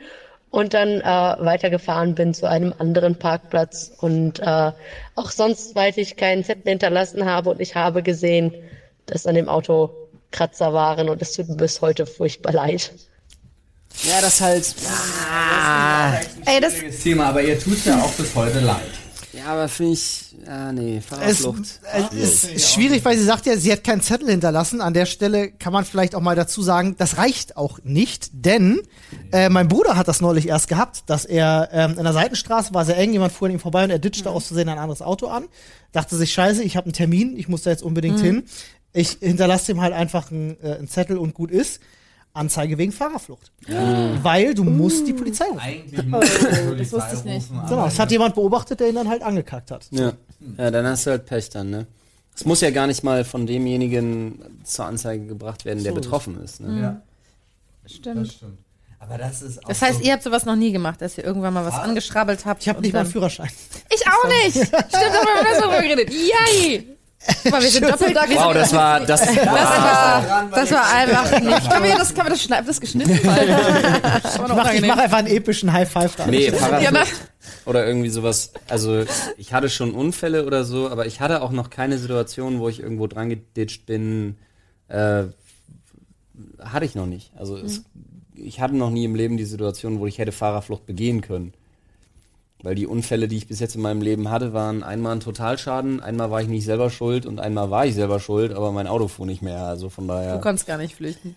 [0.50, 4.72] und dann äh, weitergefahren bin zu einem anderen Parkplatz und äh,
[5.14, 8.52] auch sonst weit ich keinen Zettel hinterlassen habe und ich habe gesehen,
[9.06, 9.90] dass an dem Auto
[10.32, 12.92] Kratzer waren und es tut mir bis heute furchtbar leid.
[14.02, 14.74] Ja, das halt.
[16.46, 18.99] Ey, das, Das Thema, aber ihr tut ja auch bis heute leid.
[19.40, 20.36] Ja, aber finde ich.
[20.46, 21.80] Ah, nee, Es, Fahrerflucht.
[22.22, 24.80] es ist schwierig, weil sie sagt ja, sie hat keinen Zettel hinterlassen.
[24.82, 28.80] An der Stelle kann man vielleicht auch mal dazu sagen, das reicht auch nicht, denn
[29.32, 32.84] äh, mein Bruder hat das neulich erst gehabt, dass er ähm, in der Seitenstraße war
[32.84, 35.28] sehr eng, jemand fuhr an ihm vorbei und er ditchte aus Versehen ein anderes Auto
[35.28, 35.44] an,
[35.92, 38.44] dachte sich, scheiße, ich habe einen Termin, ich muss da jetzt unbedingt hin.
[38.92, 41.80] Ich hinterlasse ihm halt einfach einen, äh, einen Zettel und gut ist.
[42.32, 43.50] Anzeige wegen Fahrerflucht.
[44.22, 45.58] Weil du musst die Polizei rufen.
[45.60, 47.50] Eigentlich muss ich die Polizei wusste ich nicht.
[47.50, 49.86] rufen, Genau, aber es hat jemand beobachtet, der ihn dann halt angekackt hat.
[49.90, 50.12] Ja.
[50.56, 51.86] ja, dann hast du halt Pech dann, ne?
[52.34, 56.60] Es muss ja gar nicht mal von demjenigen zur Anzeige gebracht werden, der betroffen ist.
[56.60, 56.80] Ne?
[56.80, 57.02] Ja,
[57.86, 58.20] stimmt.
[58.26, 58.58] das stimmt.
[59.00, 61.24] Aber das ist auch Das heißt, so, ihr habt sowas noch nie gemacht, dass ihr
[61.24, 62.62] irgendwann mal was angeschrabbelt habt.
[62.62, 63.50] Ich habe und nicht mal einen dann- Führerschein.
[63.92, 64.56] Ich auch nicht.
[64.66, 66.10] Stimmt, da haben wir darüber geredet.
[66.12, 66.96] Yay.
[67.50, 68.14] Mal, wir sind doppelt.
[68.14, 69.00] Wir Wow, das war.
[69.00, 71.70] Das, das war, das war einfach nicht.
[71.70, 72.66] Kann wir das, kann wir das schneiden?
[72.66, 73.20] Das geschnitten.
[73.22, 76.26] Das Ich mache mach einfach einen epischen High Five da.
[76.26, 77.02] Nee, Ja, Fahrradflucht ne?
[77.66, 78.52] oder irgendwie sowas.
[78.68, 79.04] Also
[79.36, 82.80] ich hatte schon Unfälle oder so, aber ich hatte auch noch keine Situation, wo ich
[82.80, 84.38] irgendwo dran geditscht bin.
[84.88, 85.24] Äh,
[86.58, 87.32] hatte ich noch nicht.
[87.36, 87.84] Also es,
[88.34, 91.52] ich hatte noch nie im Leben die Situation, wo ich hätte Fahrerflucht begehen können.
[92.62, 96.00] Weil die Unfälle, die ich bis jetzt in meinem Leben hatte, waren einmal ein Totalschaden,
[96.00, 99.08] einmal war ich nicht selber schuld und einmal war ich selber schuld, aber mein Auto
[99.08, 99.64] fuhr nicht mehr.
[99.64, 100.38] Also von Du daher.
[100.38, 101.34] konntest gar nicht flüchten.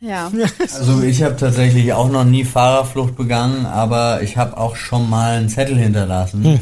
[0.00, 0.30] Ja.
[0.30, 0.48] Ja.
[0.78, 5.38] Also ich habe tatsächlich auch noch nie Fahrerflucht begangen, aber ich habe auch schon mal
[5.38, 6.44] einen Zettel hinterlassen.
[6.44, 6.60] Hm.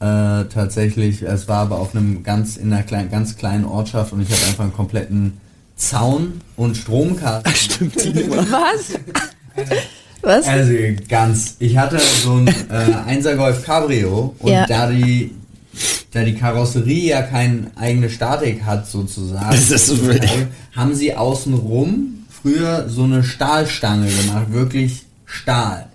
[0.00, 4.20] Äh, tatsächlich, es war aber auf einem ganz in einer kleinen, ganz kleinen Ortschaft und
[4.20, 5.40] ich hatte einfach einen kompletten
[5.76, 7.90] Zaun und Stromkasten.
[7.90, 8.94] Stimmt, Was?
[10.22, 10.46] Was?
[10.46, 10.72] Also
[11.08, 11.56] ganz.
[11.58, 12.52] Ich hatte so ein äh,
[13.14, 14.66] 1er Golf Cabrio und Ja.
[14.66, 15.32] da die
[16.12, 19.96] da die Karosserie ja keine eigene Statik hat sozusagen, Das ist so
[20.76, 25.86] haben sie außenrum früher so eine Stahlstange gemacht, wirklich Stahl.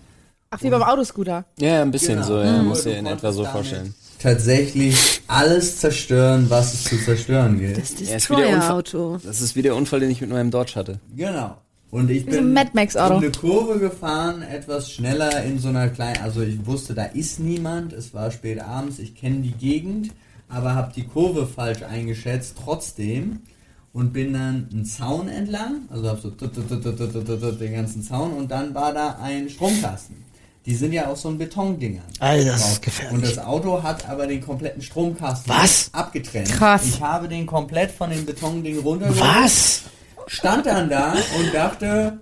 [0.52, 1.46] Ach, wie beim Autoscooter.
[1.60, 2.28] Ja, ein bisschen Genau.
[2.28, 2.68] so, ja, Mhm.
[2.68, 3.94] muss dir in etwa so vorstellen.
[4.22, 7.78] Tatsächlich alles zerstören, was es zu zerstören gilt.
[8.02, 9.18] Ja, ist wie der Unfall, Auto.
[9.24, 11.00] das ist wie der Unfall, den ich mit meinem Dodge hatte.
[11.16, 11.56] Genau.
[11.92, 13.16] Und ich ein bin Mad Max Auto.
[13.16, 17.40] um eine Kurve gefahren, etwas schneller in so einer kleinen, also ich wusste, da ist
[17.40, 20.12] niemand, es war spät abends, ich kenne die Gegend,
[20.48, 23.40] aber habe die Kurve falsch eingeschätzt trotzdem
[23.92, 27.42] und bin dann einen Zaun entlang, also hab so tut, tut, tut, tut, tut, tut,
[27.42, 30.30] tut, den ganzen Zaun und dann war da ein Stromkasten.
[30.66, 32.04] Die sind ja aus so einem Betondingern.
[32.20, 32.82] Alter, das ist drauf.
[32.82, 33.14] gefährlich.
[33.16, 35.90] Und das Auto hat aber den kompletten Stromkasten Was?
[35.94, 36.50] abgetrennt.
[36.50, 36.86] Krass.
[36.86, 39.84] Ich habe den komplett von dem Betonding runtergeholt Was?
[40.30, 42.20] Stand dann da und dachte,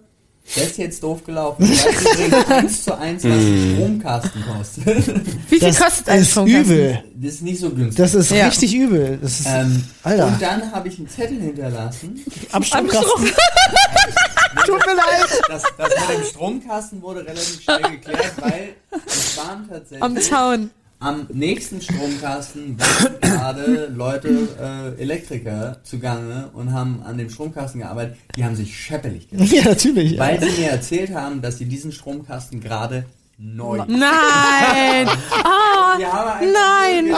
[0.56, 1.64] das ist jetzt doof gelaufen.
[1.70, 5.08] Ich weiß übrigens eins zu eins, was ein Stromkasten kostet.
[5.50, 6.64] Wie viel Das kostet ein ist Stromkasten?
[6.64, 7.04] übel.
[7.16, 7.98] Das ist nicht so günstig.
[7.98, 8.48] Das ist Ja.
[8.48, 9.20] richtig übel.
[9.22, 10.28] Das ist ähm, Alter.
[10.28, 12.24] Und dann habe ich einen Zettel hinterlassen.
[12.54, 13.26] am Stromkasten.
[14.66, 15.42] Tut mir leid.
[15.50, 18.70] Das, das mit dem Stromkasten wurde relativ schnell geklärt, weil
[19.06, 20.70] es waren tatsächlich Am Zaun.
[21.00, 28.18] Am nächsten Stromkasten waren gerade Leute, äh, Elektriker zugange und haben an dem Stromkasten gearbeitet.
[28.36, 29.52] Die haben sich scheppelig gemacht.
[29.52, 30.18] Ja, natürlich.
[30.18, 33.06] Weil sie mir erzählt haben, dass sie diesen Stromkasten gerade
[33.38, 33.78] neu.
[33.88, 35.08] Nein!
[35.44, 35.98] Ah,
[36.42, 37.16] Nein.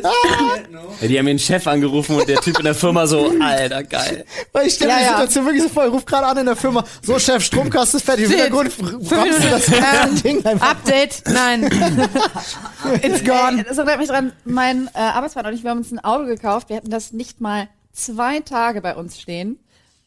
[0.00, 0.80] Get-No.
[1.00, 3.82] Ja, die haben mir einen Chef angerufen und der Typ in der Firma so, alter,
[3.84, 4.24] geil.
[4.52, 5.16] Weil ich stelle Ja, mir die ja.
[5.16, 8.04] Situation wirklich so vor, ich ruf gerade an in der Firma, so Chef, Stromkasten ist
[8.04, 8.24] fertig.
[8.26, 8.30] Im.
[8.32, 10.22] Hintergrund rammst du das Minuten.
[10.22, 10.70] Ding einfach.
[10.70, 11.64] Update, nein.
[13.02, 13.64] It's Ey, gone.
[13.64, 16.68] das erinnert mich dran, mein äh, Arbeitspartner und ich, wir haben uns ein Auto gekauft.
[16.68, 19.58] Wir hatten das nicht mal zwei Tage bei uns stehen.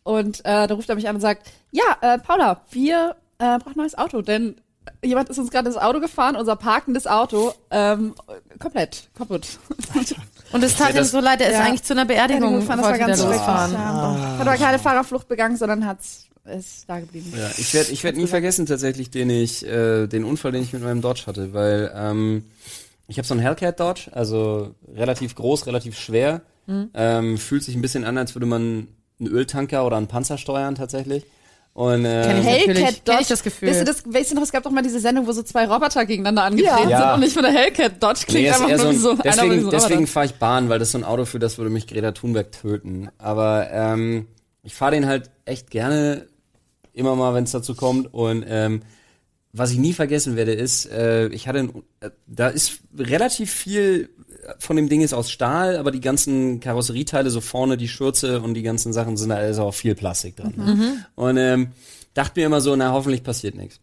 [0.04, 3.72] Und äh, da ruft er mich an und sagt, ja, äh, Paula, wir äh, brauchen
[3.72, 4.56] ein neues Auto, denn
[5.04, 8.14] jemand ist uns gerade ins Auto gefahren, unser parkendes Auto, ähm,
[8.60, 9.48] komplett kaputt.
[10.52, 11.64] Und es tat Ja, ihm so leid, er ist Ja.
[11.64, 13.74] eigentlich zu einer Beerdigung gefahren, das war ganz losfahren.
[13.74, 14.38] Ja.
[14.40, 17.34] Hat aber keine Fahrerflucht begangen, sondern hat's ist da geblieben.
[17.36, 20.74] Ja, ich werde ich werd nie vergessen tatsächlich, den ich, äh, den Unfall, den ich
[20.74, 22.46] mit meinem Dodge hatte, weil ähm,
[23.08, 27.82] ich habe so einen Hellcat Dodge, also relativ groß, relativ schwer, ähm, fühlt sich ein
[27.82, 28.88] bisschen an, als würde man
[29.20, 31.24] einen Öltanker oder einen Panzer steuern tatsächlich.
[31.76, 32.46] Und Kenn äh, ich.
[32.46, 33.22] Hellcat Dodge.
[33.24, 33.68] ich das Gefühl.
[33.70, 35.68] Weißt du, das, weißt du noch, es gab doch mal diese Sendung, wo so zwei
[35.68, 37.00] Roboter gegeneinander angetreten Ja.
[37.02, 39.22] sind und nicht von der Hellcat Dodge klingt Nee, einfach nur so ein, so einer
[39.24, 41.86] deswegen so deswegen fahre ich Bahn, weil das so ein Auto für das würde mich
[41.86, 43.10] Greta Thunberg töten.
[43.18, 44.28] Aber ähm,
[44.64, 46.28] ich fahre den halt echt gerne,
[46.94, 48.14] immer mal, wenn es dazu kommt.
[48.14, 48.82] Und ähm,
[49.52, 54.10] was ich nie vergessen werde, ist, äh, ich hatte, ein, äh, da ist relativ viel
[54.60, 58.54] von dem Ding ist aus Stahl, aber die ganzen Karosserieteile so vorne, die Schürze und
[58.54, 60.54] die ganzen Sachen sind da ist auch viel Plastik drin.
[60.58, 61.06] Ne?
[61.16, 61.68] Und ähm,
[62.14, 63.80] dachte mir immer so, na hoffentlich passiert nichts.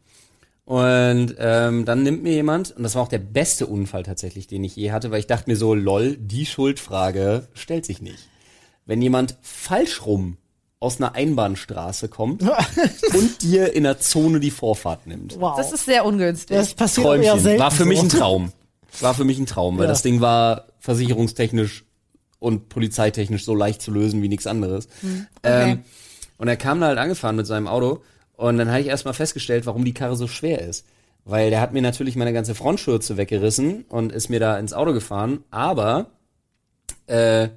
[0.64, 4.62] Und ähm, dann nimmt mir jemand, und das war auch der beste Unfall tatsächlich, den
[4.62, 8.28] ich je hatte, weil ich dachte mir so, lol, die Schuldfrage stellt sich nicht.
[8.86, 10.36] Wenn jemand falsch rum
[10.78, 12.42] aus einer Einbahnstraße kommt
[13.14, 15.40] und dir in der Zone die Vorfahrt nimmt.
[15.40, 15.56] Wow.
[15.56, 16.56] Das ist sehr ungünstig.
[16.56, 17.38] das passiert Träumchen.
[17.38, 17.60] selten.
[17.60, 18.52] War für mich ein Traum.
[19.00, 19.90] War für mich ein Traum, weil Ja.
[19.90, 21.84] das Ding war versicherungstechnisch
[22.38, 24.88] und polizeitechnisch so leicht zu lösen wie nichts anderes.
[25.42, 25.84] Ähm,
[26.38, 28.02] und er kam da halt angefahren mit seinem Auto
[28.34, 30.84] und dann habe ich erstmal festgestellt, warum die Karre so schwer ist.
[31.24, 34.92] Weil der hat mir natürlich meine ganze Frontschürze weggerissen und ist mir da ins Auto
[34.92, 36.10] gefahren, aber
[37.06, 37.48] äh,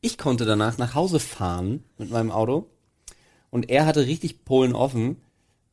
[0.00, 2.70] ich konnte danach nach Hause fahren mit meinem Auto
[3.50, 5.16] und er hatte richtig Polen offen,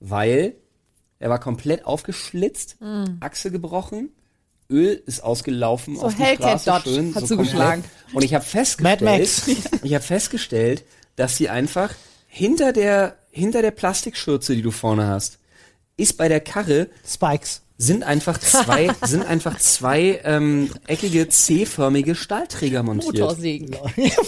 [0.01, 0.55] weil
[1.19, 2.77] er war komplett aufgeschlitzt,
[3.21, 4.09] Achse gebrochen,
[4.73, 7.83] Öl ist ausgelaufen So auf die Hellcat Straße Dodge schön, hat so zugeschlagen.
[8.13, 9.41] Und ich habe festgestellt,
[9.83, 10.83] ich habe festgestellt,
[11.15, 11.93] dass sie einfach
[12.27, 15.39] hinter der hinter der Plastikschürze, die du vorne hast,
[15.97, 17.62] ist bei der Karre Spikes.
[17.77, 23.17] Sind einfach zwei sind einfach zwei ähm, eckige C-förmige Stahlträger montiert.
[23.19, 23.71] Motorsägen.
[23.97, 24.11] Ding-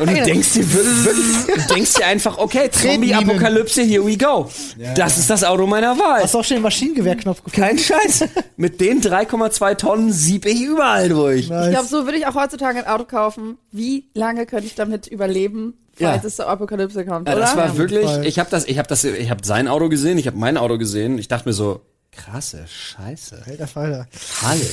[0.00, 4.50] Und du denkst dir wirklich, denkst dir einfach, okay, Zombie-Apokalypse, here we go.
[4.94, 6.22] Das ist das Auto meiner Wahl.
[6.22, 7.60] Hast du auch schon den Maschinengewehrknopf gefunden?
[7.60, 8.24] Kein Scheiß.
[8.56, 11.42] Mit den 3,2 Tonnen sieb ich überall durch.
[11.42, 13.58] Ich glaube, so würde ich auch heutzutage ein Auto kaufen.
[13.70, 16.28] Wie lange könnte ich damit überleben, falls Ja.
[16.28, 17.42] es zur Apokalypse kommt, Ja, oder?
[17.42, 20.26] das war wirklich, ich habe das, ich habe das, ich habe sein Auto gesehen, ich
[20.26, 21.18] habe mein Auto gesehen.
[21.18, 21.80] Ich dachte mir so,
[22.12, 23.42] Krasse Scheiße.
[23.46, 24.06] Alter Falter.
[24.42, 24.66] Halle.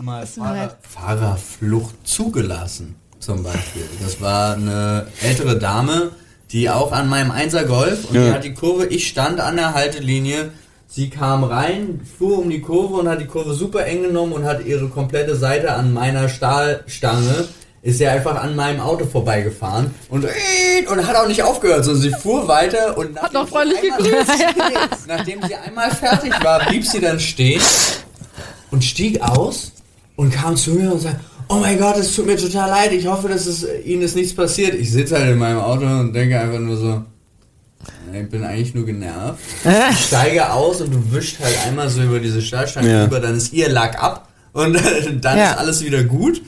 [0.00, 3.84] mal Fahrer, Fahrerflucht zugelassen, zum Beispiel.
[4.02, 6.10] Das war eine ältere Dame,
[6.50, 8.34] die auch an meinem 1er Golf und die Ja.
[8.34, 10.50] hat die Kurve, ich stand an der Haltelinie,
[10.88, 14.44] sie kam rein, fuhr um die Kurve und hat die Kurve super eng genommen und
[14.44, 17.48] hat ihre komplette Seite an meiner Stahlstange
[17.82, 20.24] ist sie einfach an meinem Auto vorbeigefahren und
[20.88, 24.30] und hat auch nicht aufgehört, sondern sie fuhr weiter und Hat noch freundlich gegrüßt.
[25.08, 27.60] Nachdem sie einmal fertig war, blieb sie dann stehen
[28.70, 29.72] und stieg aus
[30.16, 33.06] und kam zu mir und sagte, oh mein Gott, es tut mir total leid, ich
[33.06, 34.74] hoffe, dass es Ihnen ist nichts passiert.
[34.74, 37.02] Ich sitze halt in meinem Auto und denke einfach nur so,
[38.12, 39.40] ich bin eigentlich nur genervt.
[39.90, 43.04] Ich steige aus und du wischt halt einmal so über diese Stahlstange Ja.
[43.06, 44.74] über, dann ist ihr Lack ab und
[45.24, 45.52] dann Ja.
[45.52, 46.42] ist alles wieder gut.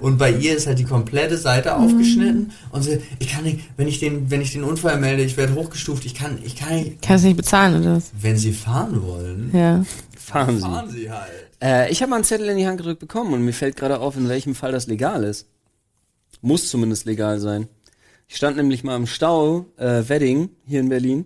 [0.00, 3.88] Und bei ihr ist halt die komplette Seite aufgeschnitten und sie, ich kann nicht, wenn
[3.88, 7.02] ich den, wenn ich den Unfall melde, ich werde hochgestuft, ich kann, ich kann nicht,
[7.02, 8.10] Kannst nicht bezahlen, oder was?
[8.20, 9.84] wenn sie fahren wollen, Ja.
[10.16, 10.62] Fahren Sie.
[10.62, 11.30] fahren sie halt.
[11.62, 13.98] Äh, ich habe mal einen Zettel in die Hand gedrückt bekommen und mir fällt gerade
[13.98, 15.46] auf, in welchem Fall das legal ist.
[16.42, 17.66] Muss zumindest legal sein.
[18.30, 21.24] Ich stand nämlich mal im Stau, äh, Wedding, hier in Berlin.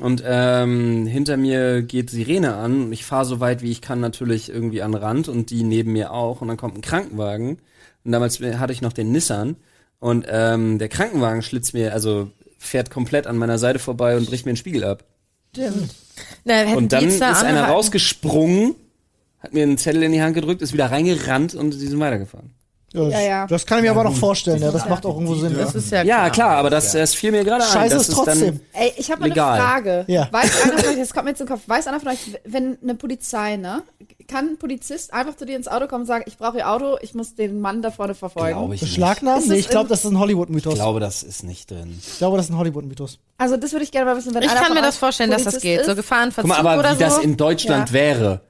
[0.00, 4.00] Und ähm, hinter mir geht Sirene an und ich fahre so weit wie ich kann
[4.00, 6.40] natürlich irgendwie an den Rand und die neben mir auch.
[6.40, 7.58] Und dann kommt ein Krankenwagen.
[8.04, 9.56] Und damals hatte ich noch den Nissan.
[9.98, 14.46] Und ähm, der Krankenwagen schlitzt mir, also fährt komplett an meiner Seite vorbei und bricht
[14.46, 15.04] mir den Spiegel ab.
[16.44, 18.76] Na, hätten Und dann die ist jetzt da einer rausgesprungen,
[19.40, 22.54] hat mir einen Zettel in die Hand gedrückt, ist wieder reingerannt und die sind weitergefahren.
[22.92, 23.46] Ja, das, Ja, ja.
[23.46, 25.54] das kann ich mir aber noch vorstellen, ja, das macht auch irgendwo Sinn.
[25.56, 27.70] Das ist ja, Ja, klar, aber das, das fiel mir gerade ein.
[27.70, 28.60] Scheiße das ist trotzdem.
[28.72, 29.62] Ey, ich habe mal eine.
[29.62, 30.04] Frage.
[30.08, 30.28] Ja.
[30.32, 32.18] Weiß einer von euch, das kommt mir jetzt in den Kopf, weiß einer von euch,
[32.44, 33.82] wenn eine Polizei, ne,
[34.26, 36.96] kann ein Polizist einfach zu dir ins Auto kommen und sagen, ich brauche ihr Auto,
[37.00, 38.56] ich muss den Mann da vorne verfolgen?
[38.58, 38.80] Glaube ich.
[38.80, 39.42] Beschlagnahmen?
[39.44, 40.72] Nee, das ich glaube, das ist ein Hollywood-Mythos.
[40.74, 41.98] Ich glaube, das ist nicht drin.
[42.00, 43.18] Ich glaube, das ist ein Hollywood-Mythos.
[43.38, 45.30] Also das würde ich gerne mal wissen, wenn Ich einer kann von mir das vorstellen,
[45.30, 45.84] dass das Polizist geht.
[45.84, 45.96] So ist.
[45.96, 47.20] Gefahrenverzug Guck mal, aber oder wie das so.
[47.22, 47.94] in Deutschland Ja.
[47.94, 48.40] wäre.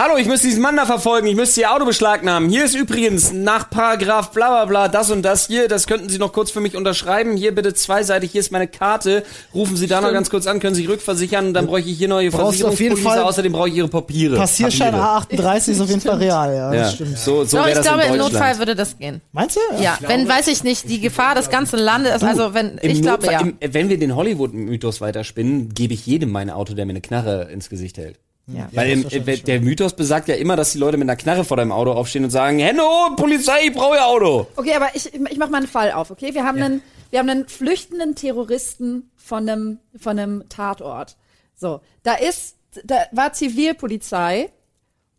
[0.00, 2.48] Hallo, ich müsste diesen Mann da verfolgen, ich müsste ihr Auto beschlagnahmen.
[2.48, 6.18] Hier ist übrigens nach Paragraph bla bla bla das und das hier, das könnten Sie
[6.18, 7.36] noch kurz für mich unterschreiben.
[7.36, 9.24] Hier bitte zweiseitig, hier ist meine Karte.
[9.52, 11.98] Rufen Sie da noch ganz kurz an, können Sie sich rückversichern und dann bräuchte ich
[11.98, 14.36] hier neue Versicherungspolice, Fall- außerdem brauche ich Ihre Papiere.
[14.36, 15.42] Passierschein Papiere.
[15.42, 17.18] A38 ist auf jeden Fall real, ja, Ja, das stimmt.
[17.18, 18.18] so, so Doch, ich das glaube, in im.
[18.18, 19.20] Notfall würde das gehen.
[19.32, 19.82] Meinst du?
[19.82, 23.32] Ja, wenn, weiß ich nicht, die Gefahr des ganzen Landes, also wenn, ich glaube, Notfall,
[23.32, 23.40] ja.
[23.40, 27.50] im, wenn wir den Hollywood-Mythos weiterspinnen, gebe ich jedem mein Auto, der mir eine Knarre
[27.50, 28.20] ins Gesicht hält.
[28.50, 28.66] Ja.
[28.72, 31.58] Weil im, äh, der Mythos besagt ja immer, dass die Leute mit einer Knarre vor
[31.58, 34.46] deinem Auto aufstehen und sagen, hoch, Polizei, ich brauche ihr Auto.
[34.56, 36.32] Okay, aber ich, ich mache mal einen Fall auf, okay?
[36.34, 41.16] Wir haben einen, wir haben einen flüchtenden Terroristen von einem, von einem Tatort.
[41.54, 44.50] So, da ist, da war Zivilpolizei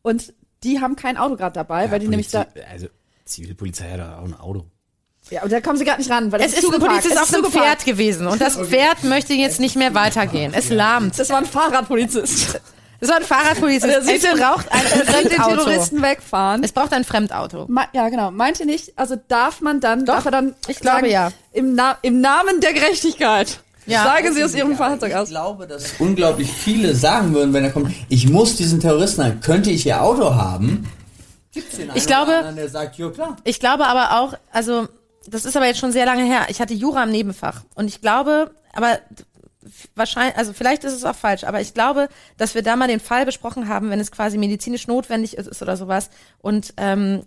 [0.02, 2.88] und die haben kein Auto gerade dabei, weil die nämlich da, Also,
[3.26, 4.66] Zivilpolizei hat auch ein Auto.
[5.30, 6.94] ja, und da kommen sie gerade nicht ran, weil Es ist ein zugeparkt.
[7.04, 7.82] Polizist Es auf einem zugeparkt.
[7.84, 10.52] Pferd gewesen und das Pferd möchte jetzt nicht mehr weitergehen.
[10.56, 11.20] Es lahmt.
[11.20, 12.60] Das war ein Fahrradpolizist.
[13.00, 13.86] Das war ein Fahrradpolizist.
[14.08, 15.56] Der Es braucht ein Er Fremdauto.
[15.56, 16.64] Terroristen wegfahren.
[16.64, 17.66] Es braucht ein Fremdauto.
[17.68, 18.32] Me- Ja, genau.
[18.32, 18.92] Meint ihr nicht?
[18.98, 21.32] Also darf man dann, darf er dann, ich glaube, ja.
[21.54, 23.60] Im, Na im Namen der Gerechtigkeit.
[23.86, 24.04] Ja.
[24.04, 25.30] Sagen Sie aus Ihrem Fahrzeug Ich aus.
[25.30, 29.72] glaube, dass unglaublich viele sagen würden, wenn er kommt, ich muss diesen Terroristen haben, könnte
[29.72, 30.88] ich ihr Auto haben?
[31.52, 33.38] Gibt's den einen Ich glaube- anderen, der sagt, ja klar.
[33.46, 34.88] Ich glaube aber auch, also
[35.26, 36.42] das ist aber jetzt schon sehr lange her.
[36.50, 39.00] Ich hatte Jura im Nebenfach und ich glaube, aber
[39.96, 43.00] wahrscheinlich, also vielleicht ist es auch falsch, aber ich glaube, dass wir da mal den
[43.00, 46.10] Fall besprochen haben, wenn es quasi medizinisch notwendig ist, ist oder sowas
[46.40, 47.24] und ähm,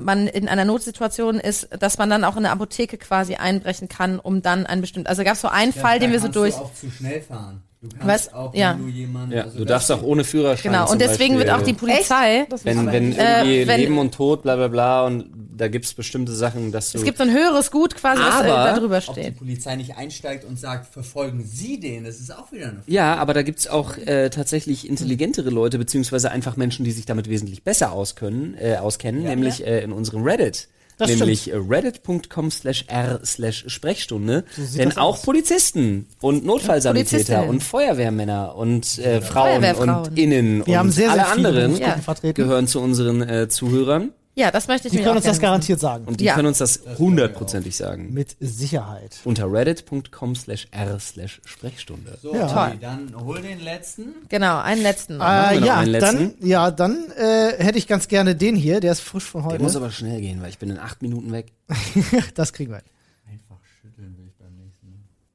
[0.00, 4.18] man in einer Notsituation ist, dass man dann auch in eine Apotheke quasi einbrechen kann,
[4.18, 6.54] um dann ein bestimmt, also gab es so einen Fall, den wir so durch.
[6.54, 7.62] Du auch zu schnell fahren.
[7.82, 8.32] Du kannst Was?
[8.32, 8.76] auch, Ja.
[8.78, 10.70] wenn du jemanden, Ja, also du darfst auch ohne Führerschein.
[10.70, 12.46] Genau, und deswegen wird Beispiel- auch die Polizei.
[12.48, 15.26] Das Wenn, wenn irgendwie Äh, wenn- Leben und Tod, bla bla bla, und
[15.56, 16.98] da gibt's bestimmte Sachen, dass du.
[16.98, 19.36] Es gibt so ein höheres Gut quasi, was äh, Aber- da drüber ob die steht.
[19.38, 22.92] Polizei nicht einsteigt und sagt, verfolgen Sie den, das ist auch wieder eine Frage.
[22.92, 27.28] ja, aber da gibt's auch äh, tatsächlich intelligentere Leute, beziehungsweise einfach Menschen, die sich damit
[27.28, 30.68] wesentlich besser auskönnen, äh, auskennen, nämlich Äh, in unserem Reddit.
[31.08, 34.44] Das nämlich äh, reddit.com slash r slash Sprechstunde.
[34.76, 35.22] Denn das auch aus.
[35.22, 41.24] Polizisten und Notfallsanitäter und Feuerwehrmänner und äh, Frauen und Innen Wir und haben sehr, alle
[41.24, 42.32] sehr viele anderen Ja.
[42.32, 44.10] gehören zu unseren äh, Zuhörern.
[44.34, 46.06] Ja, das möchte ich Die können auch uns das garantiert sagen.
[46.06, 46.34] Und die Ja.
[46.34, 48.14] können uns das hundertprozentig sagen.
[48.14, 49.18] Mit Sicherheit.
[49.24, 52.16] Unter reddit.com slash r slash Sprechstunde.
[52.22, 52.68] So, Ja.
[52.68, 54.14] Olli, dann hol den letzten.
[54.30, 55.16] Genau, einen letzten.
[55.16, 56.46] Äh, wir noch ja, einen dann, letzten?
[56.46, 59.62] ja, dann äh, hätte ich ganz gerne den hier, der ist frisch von Der heute.
[59.62, 61.52] muss aber schnell gehen, weil ich bin in acht Minuten weg.
[62.34, 62.80] das kriegen wir.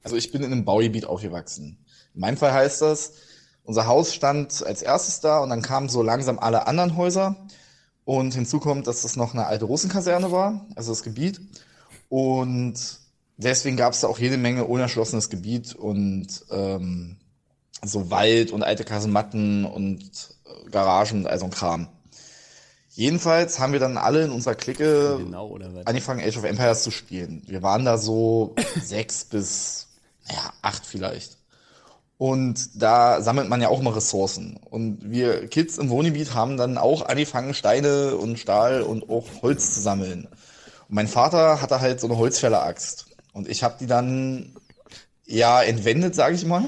[0.04, 1.78] Also ich bin in einem Baugebiet aufgewachsen.
[2.14, 3.14] In meinem Fall heißt das,
[3.64, 7.36] unser Haus stand als erstes da und dann kamen so langsam alle anderen Häuser.
[8.08, 11.42] Und hinzu kommt, dass das noch eine alte Russenkaserne war, also das Gebiet.
[12.08, 12.76] Und
[13.36, 17.18] deswegen gab es da auch jede Menge unerschlossenes Gebiet und ähm,
[17.84, 20.04] so Wald und alte Kasematten und
[20.46, 21.90] äh, Garagen und all so ein Kram.
[22.92, 27.44] Jedenfalls haben wir dann alle in unserer Clique Genau, angefangen, Age of Empires zu spielen.
[27.46, 29.88] Wir waren da so sechs bis
[30.30, 31.37] ja, acht vielleicht.
[32.18, 34.60] Und da sammelt man ja auch immer Ressourcen.
[34.70, 39.76] Und wir Kids im Wohngebiet haben dann auch angefangen, Steine und Stahl und auch Holz
[39.76, 40.28] zu sammeln.
[40.90, 43.06] Und mein Vater hatte halt so eine Holzfäller-Axt.
[43.34, 44.56] Und ich habe die dann
[45.26, 46.66] ja entwendet, sage ich mal.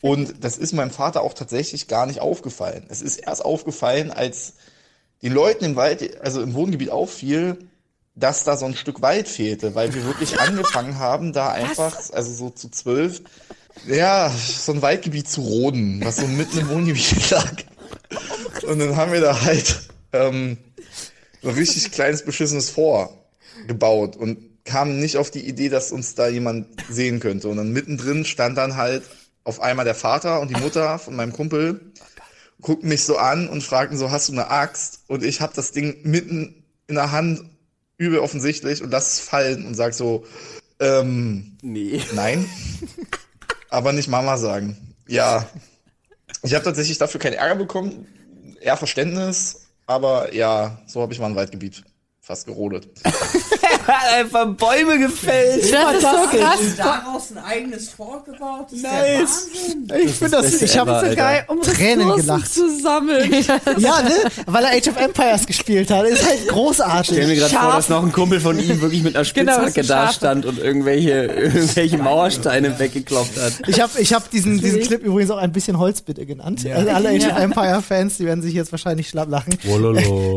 [0.00, 2.86] Und das ist meinem Vater auch tatsächlich gar nicht aufgefallen.
[2.88, 4.54] Es ist erst aufgefallen, als
[5.22, 7.58] den Leuten im Wald, also im Wohngebiet auffiel,
[8.14, 12.32] dass da so ein Stück Wald fehlte, weil wir wirklich angefangen haben, da einfach, also
[12.32, 13.22] so zu zwölf,
[13.86, 17.52] ja, so ein Waldgebiet zu roden, was so mitten im Wohngebiet lag.
[18.62, 20.58] Und dann haben wir da halt ähm,
[21.42, 23.26] so ein richtig kleines beschissenes Vor
[23.66, 27.48] gebaut und kamen nicht auf die Idee, dass uns da jemand sehen könnte.
[27.48, 29.02] Und dann mittendrin stand dann halt
[29.44, 31.92] auf einmal der Vater und die Mutter von meinem Kumpel,
[32.60, 35.00] guckten mich so an und fragten so, hast du eine Axt?
[35.08, 37.44] Und ich habe das Ding mitten in der Hand,
[37.96, 40.24] übel offensichtlich, und lass es fallen und sag so,
[40.78, 42.00] ähm, Nee.
[42.14, 42.48] nein.
[43.72, 44.76] Aber nicht Mama sagen.
[45.08, 45.46] Ja.
[46.42, 48.06] Ich habe tatsächlich dafür keinen Ärger bekommen,
[48.60, 51.82] eher Verständnis, aber ja, so habe ich mal ein Waldgebiet
[52.24, 52.86] fast gerodet.
[53.86, 55.64] Hat einfach Bäume gefällt.
[55.72, 56.60] Das ist so krass.
[56.76, 58.66] daraus ein eigenes Fort gebaut?
[58.70, 58.92] Das ist Nice.
[58.92, 60.06] der Wahnsinn.
[60.08, 62.54] Ich finde das, ich habe So geil, um Tränen Ressourcen gelacht.
[62.54, 63.32] zu sammeln.
[63.78, 64.10] Ja, ne?
[64.46, 66.06] Weil er Age of Empires gespielt hat.
[66.06, 67.16] Ist halt Ich stell mir großartig.
[67.38, 70.12] gerade vor, dass noch ein Kumpel von ihm wirklich mit einer Genau, Spitzhacke so da
[70.12, 73.54] stand und irgendwelche, irgendwelche Mauersteine weggeklopft hat.
[73.68, 76.64] Ich habe ich hab diesen, diesen Clip übrigens auch ein bisschen Holzbitte genannt.
[76.72, 79.54] Also alle Age of Empire Fans, die werden sich jetzt wahrscheinlich schlapp lachen.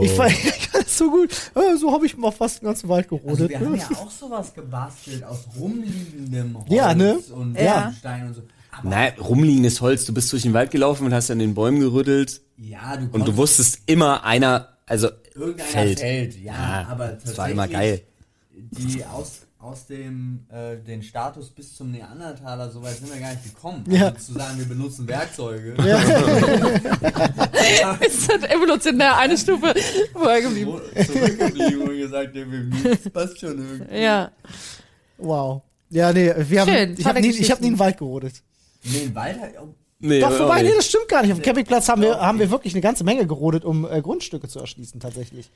[0.01, 1.29] Ich, fand- ich fand das so gut.
[1.78, 3.49] So habe ich mal fast den ganzen Wald Also gerodet.
[3.49, 7.17] wir haben ja auch sowas gebastelt aus rumliegendem Holz Ja, ne?
[7.34, 7.93] und Ja.
[7.97, 8.41] Stein und so.
[8.78, 10.05] Aber Nein, rumliegendes Holz.
[10.05, 12.41] Du bist durch den Wald gelaufen und hast an den Bäumen gerüttelt.
[12.57, 15.99] ja, du Und du wusstest immer einer, also Irgendeiner fällt.
[15.99, 18.01] fällt, ja, Ja, aber das war immer geil.
[18.53, 23.32] Die aus, aus dem äh, den Status bis zum Neandertaler, so weit sind wir gar
[23.32, 23.84] nicht gekommen.
[23.89, 24.09] Ja.
[24.09, 25.72] Also zu sagen, wir benutzen Werkzeuge.
[27.99, 29.74] ist halt evolutionär eine Stufe
[30.13, 30.80] vorher geblieben.
[31.05, 33.97] Zurückgeblieben und gesagt, ja, wir, das passt schon irgendwie.
[33.97, 34.32] Ja.
[35.18, 35.61] Wow.
[35.89, 38.43] Ja, nee, wir haben, Schön, ich habe nie, ich hab nie einen Wald gerodet.
[38.84, 41.32] Nee, im Wald hat oh, nee, Doch, auch vorbei, nee, das stimmt gar nicht.
[41.32, 44.47] Auf dem Campingplatz haben wir, haben wir wirklich eine ganze Menge gerodet, um äh, Grundstücke
[44.47, 45.49] zu erschließen, tatsächlich.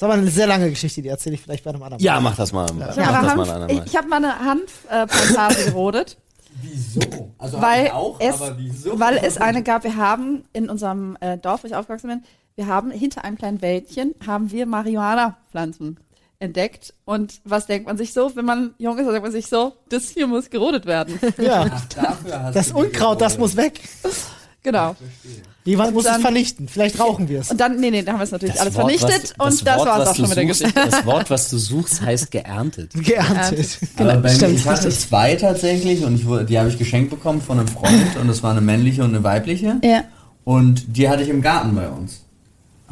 [0.00, 2.14] Das ist aber eine sehr lange Geschichte, die erzähle ich vielleicht bei einem anderen Ja,
[2.14, 2.30] Mal.
[2.30, 2.66] mach das mal.
[2.72, 3.70] Mach Ja, das mal Hanf, andermal.
[3.70, 6.16] ich ich habe mal eine Hanfplantage gerodet,
[6.62, 7.30] wieso?
[7.36, 8.98] Also weil auch, es, aber wieso?
[8.98, 9.84] weil es eine gab.
[9.84, 12.22] Wir haben in unserem äh, Dorf, wo ich aufgewachsen bin,
[12.56, 15.98] wir haben hinter einem kleinen Wäldchen haben wir Marihuana-Pflanzen
[16.38, 16.94] entdeckt.
[17.04, 19.74] Und was denkt man sich so, wenn man jung ist, dann denkt man sich so,
[19.90, 21.20] das hier muss gerodet werden.
[21.36, 23.74] Ja, Ach, dafür hast das Unkraut, das muss gerodet.
[23.76, 23.88] weg.
[24.62, 24.96] Genau.
[25.64, 26.68] Jemand muss es vernichten.
[26.68, 27.50] Vielleicht rauchen wir es.
[27.50, 29.76] Und dann, nee, nee, dann haben wir es natürlich alles Wort, vernichtet was- und das
[29.78, 30.90] Wort, war's was auch schon du mit der suchst- Geschichte.
[30.90, 32.92] Das Wort, was du suchst, heißt geerntet.
[32.94, 33.78] Geerntet.
[33.96, 37.10] Aber bei mir, Stimmt, ich hatte zwei tatsächlich und ich, wurde- die habe ich geschenkt
[37.10, 39.76] bekommen von einem Freund und das war eine männliche und eine weibliche.
[39.84, 40.04] Ja.
[40.44, 42.24] Und die hatte ich im Garten bei uns.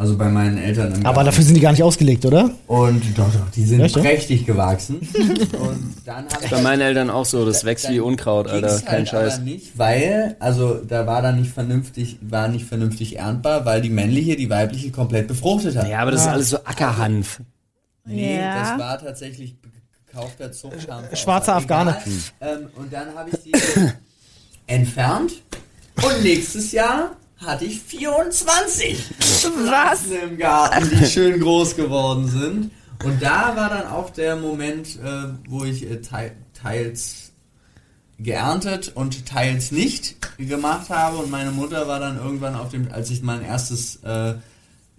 [0.01, 1.27] Also bei meinen Eltern im Aber Garten.
[1.27, 2.51] dafür sind die gar nicht ausgelegt, oder?
[2.69, 4.03] Und doch, doch, die sind Echt, ja?
[4.03, 5.01] prächtig gewachsen.
[5.61, 9.09] und dann Bei meinen Eltern auch so, das wächst wie Unkraut, Alter, Ging's kein halt
[9.09, 9.35] Scheiß.
[9.35, 13.91] Aber nicht, weil, also da war dann nicht vernünftig, war nicht vernünftig erntbar, weil die
[13.91, 15.89] männliche die weibliche komplett befruchtet hat.
[15.89, 17.41] Ja, aber das ist alles so Ackerhanf.
[18.05, 18.61] Nee, Ja.
[18.61, 19.57] das war tatsächlich
[20.07, 21.03] gekaufter Zuchtscham.
[21.13, 21.97] Schwarzer Afghane.
[22.41, 23.53] Ähm, und dann habe ich die
[24.69, 25.33] entfernt
[25.97, 32.71] und nächstes Jahr hatte ich 24 Pflanzen im Garten, die schön groß geworden sind.
[33.05, 37.33] Und da war dann auch der Moment, äh, wo ich äh, teil, teils
[38.19, 41.19] geerntet und teils nicht gemacht habe.
[41.19, 44.35] Und meine Mutter war dann irgendwann auf dem, als ich mein erstes äh,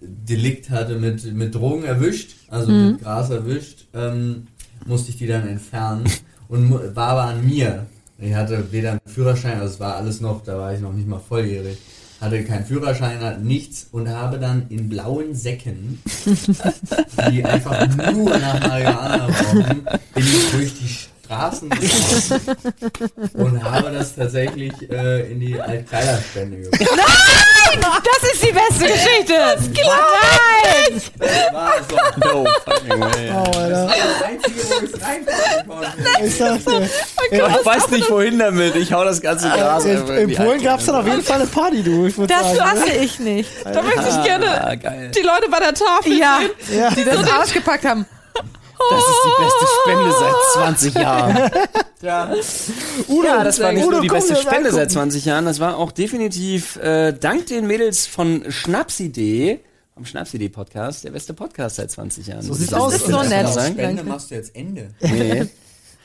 [0.00, 4.46] Delikt hatte mit, mit Drogen erwischt, also mit Gras erwischt, ähm,
[4.86, 6.04] musste ich die dann entfernen
[6.48, 7.86] und war aber an mir.
[8.16, 11.06] Ich hatte weder einen Führerschein, also es war alles noch, da war ich noch nicht
[11.06, 11.76] mal volljährig,
[12.20, 16.00] hatte keinen Führerschein, hatte nichts und habe dann in blauen Säcken,
[17.30, 21.70] die einfach nur nach Marihuana rochen, bin ich durch die Straßen
[23.34, 26.90] und habe das tatsächlich äh, in die Altkleiderspende gebracht.
[27.72, 29.32] Das ist die beste Geschichte.
[29.34, 31.00] Das Nein!
[31.18, 31.96] Das war so
[32.28, 33.30] No fucking way.
[33.32, 33.86] Oh, Alter.
[33.86, 36.24] das Einzige, wo ich es reinpacken konnte.
[36.24, 36.88] Ich sag dir.
[37.30, 40.50] Ich weiß nicht wohin damit, ich hau das ganze Gras In, einfach in die Polen
[40.56, 40.64] Ecke.
[40.64, 42.06] gab's dann auf jeden Fall eine Party, du.
[42.06, 42.78] Ich würde Das sagen.
[42.80, 43.48] fasse ich nicht.
[43.64, 46.80] Da möchte ich gerne Ah, die Leute bei der Tafel Ja, sehen.
[46.80, 46.90] Ja.
[46.90, 48.04] die das ausgepackt haben.
[48.88, 51.50] Das ist die beste Spende seit 20 Jahren.
[52.02, 52.34] Ja.
[53.22, 55.76] ja, das war nicht Udo, nur die komm, beste Spende seit 20 Jahren, das war
[55.76, 59.60] auch definitiv äh, dank den Mädels von Schnapsidee,
[59.94, 62.42] vom Schnapsidee-Podcast, der beste Podcast seit 20 Jahren.
[62.42, 62.94] So sieht's aus.
[62.94, 63.48] ist so nett.
[63.48, 64.88] Spende machst du jetzt Ende.
[65.00, 65.46] Nee.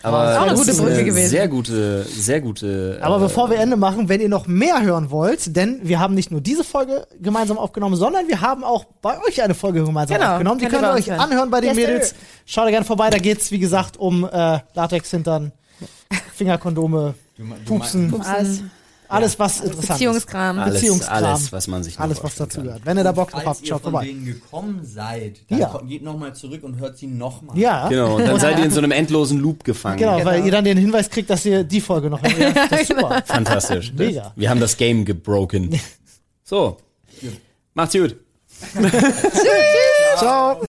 [0.06, 1.30] Aber Auch eine das gute ist Brücke eine gewesen.
[1.30, 3.00] Sehr gute, sehr gute.
[3.02, 6.14] Aber äh, bevor wir Ende machen, wenn ihr noch mehr hören wollt, denn wir haben
[6.14, 10.18] nicht nur diese Folge gemeinsam aufgenommen, sondern wir haben auch bei euch eine Folge gemeinsam
[10.18, 10.60] Genau, aufgenommen.
[10.60, 11.20] Die könnt ihr euch hören.
[11.20, 11.76] anhören bei den Yes.
[11.78, 12.16] Mädels.
[12.46, 13.10] Schaut da gerne vorbei.
[13.10, 15.52] Da geht's, wie gesagt, um äh, Latex-Hintern,
[16.36, 18.64] Fingerkondome, Du, me- du Pupsen, meinst- Alles.
[19.10, 19.88] Alles was interessant ist.
[19.92, 20.60] Beziehungskram.
[20.60, 21.24] alles, Beziehungskram.
[21.24, 22.86] alles, was man sich Alles, was dazu gehört.
[22.86, 24.08] Wenn ihr da Bock drauf habt, ihr schaut von vorbei.
[24.08, 25.82] denen gekommen seid, dann Ja.
[25.88, 27.58] geht nochmal zurück und hört sie nochmal.
[27.58, 29.98] Ja, Genau, und dann seid ihr in so einem endlosen Loop gefangen.
[29.98, 32.56] genau, weil ihr dann den Hinweis kriegt, dass ihr die Folge noch hört.
[32.70, 33.24] Das ist super.
[33.26, 33.94] Fantastisch.
[33.96, 34.34] Mega.
[34.36, 35.80] Wir haben das Game gebroken.
[36.48, 36.78] So.
[37.74, 38.16] Macht's gut.
[38.74, 40.66] Tschüss.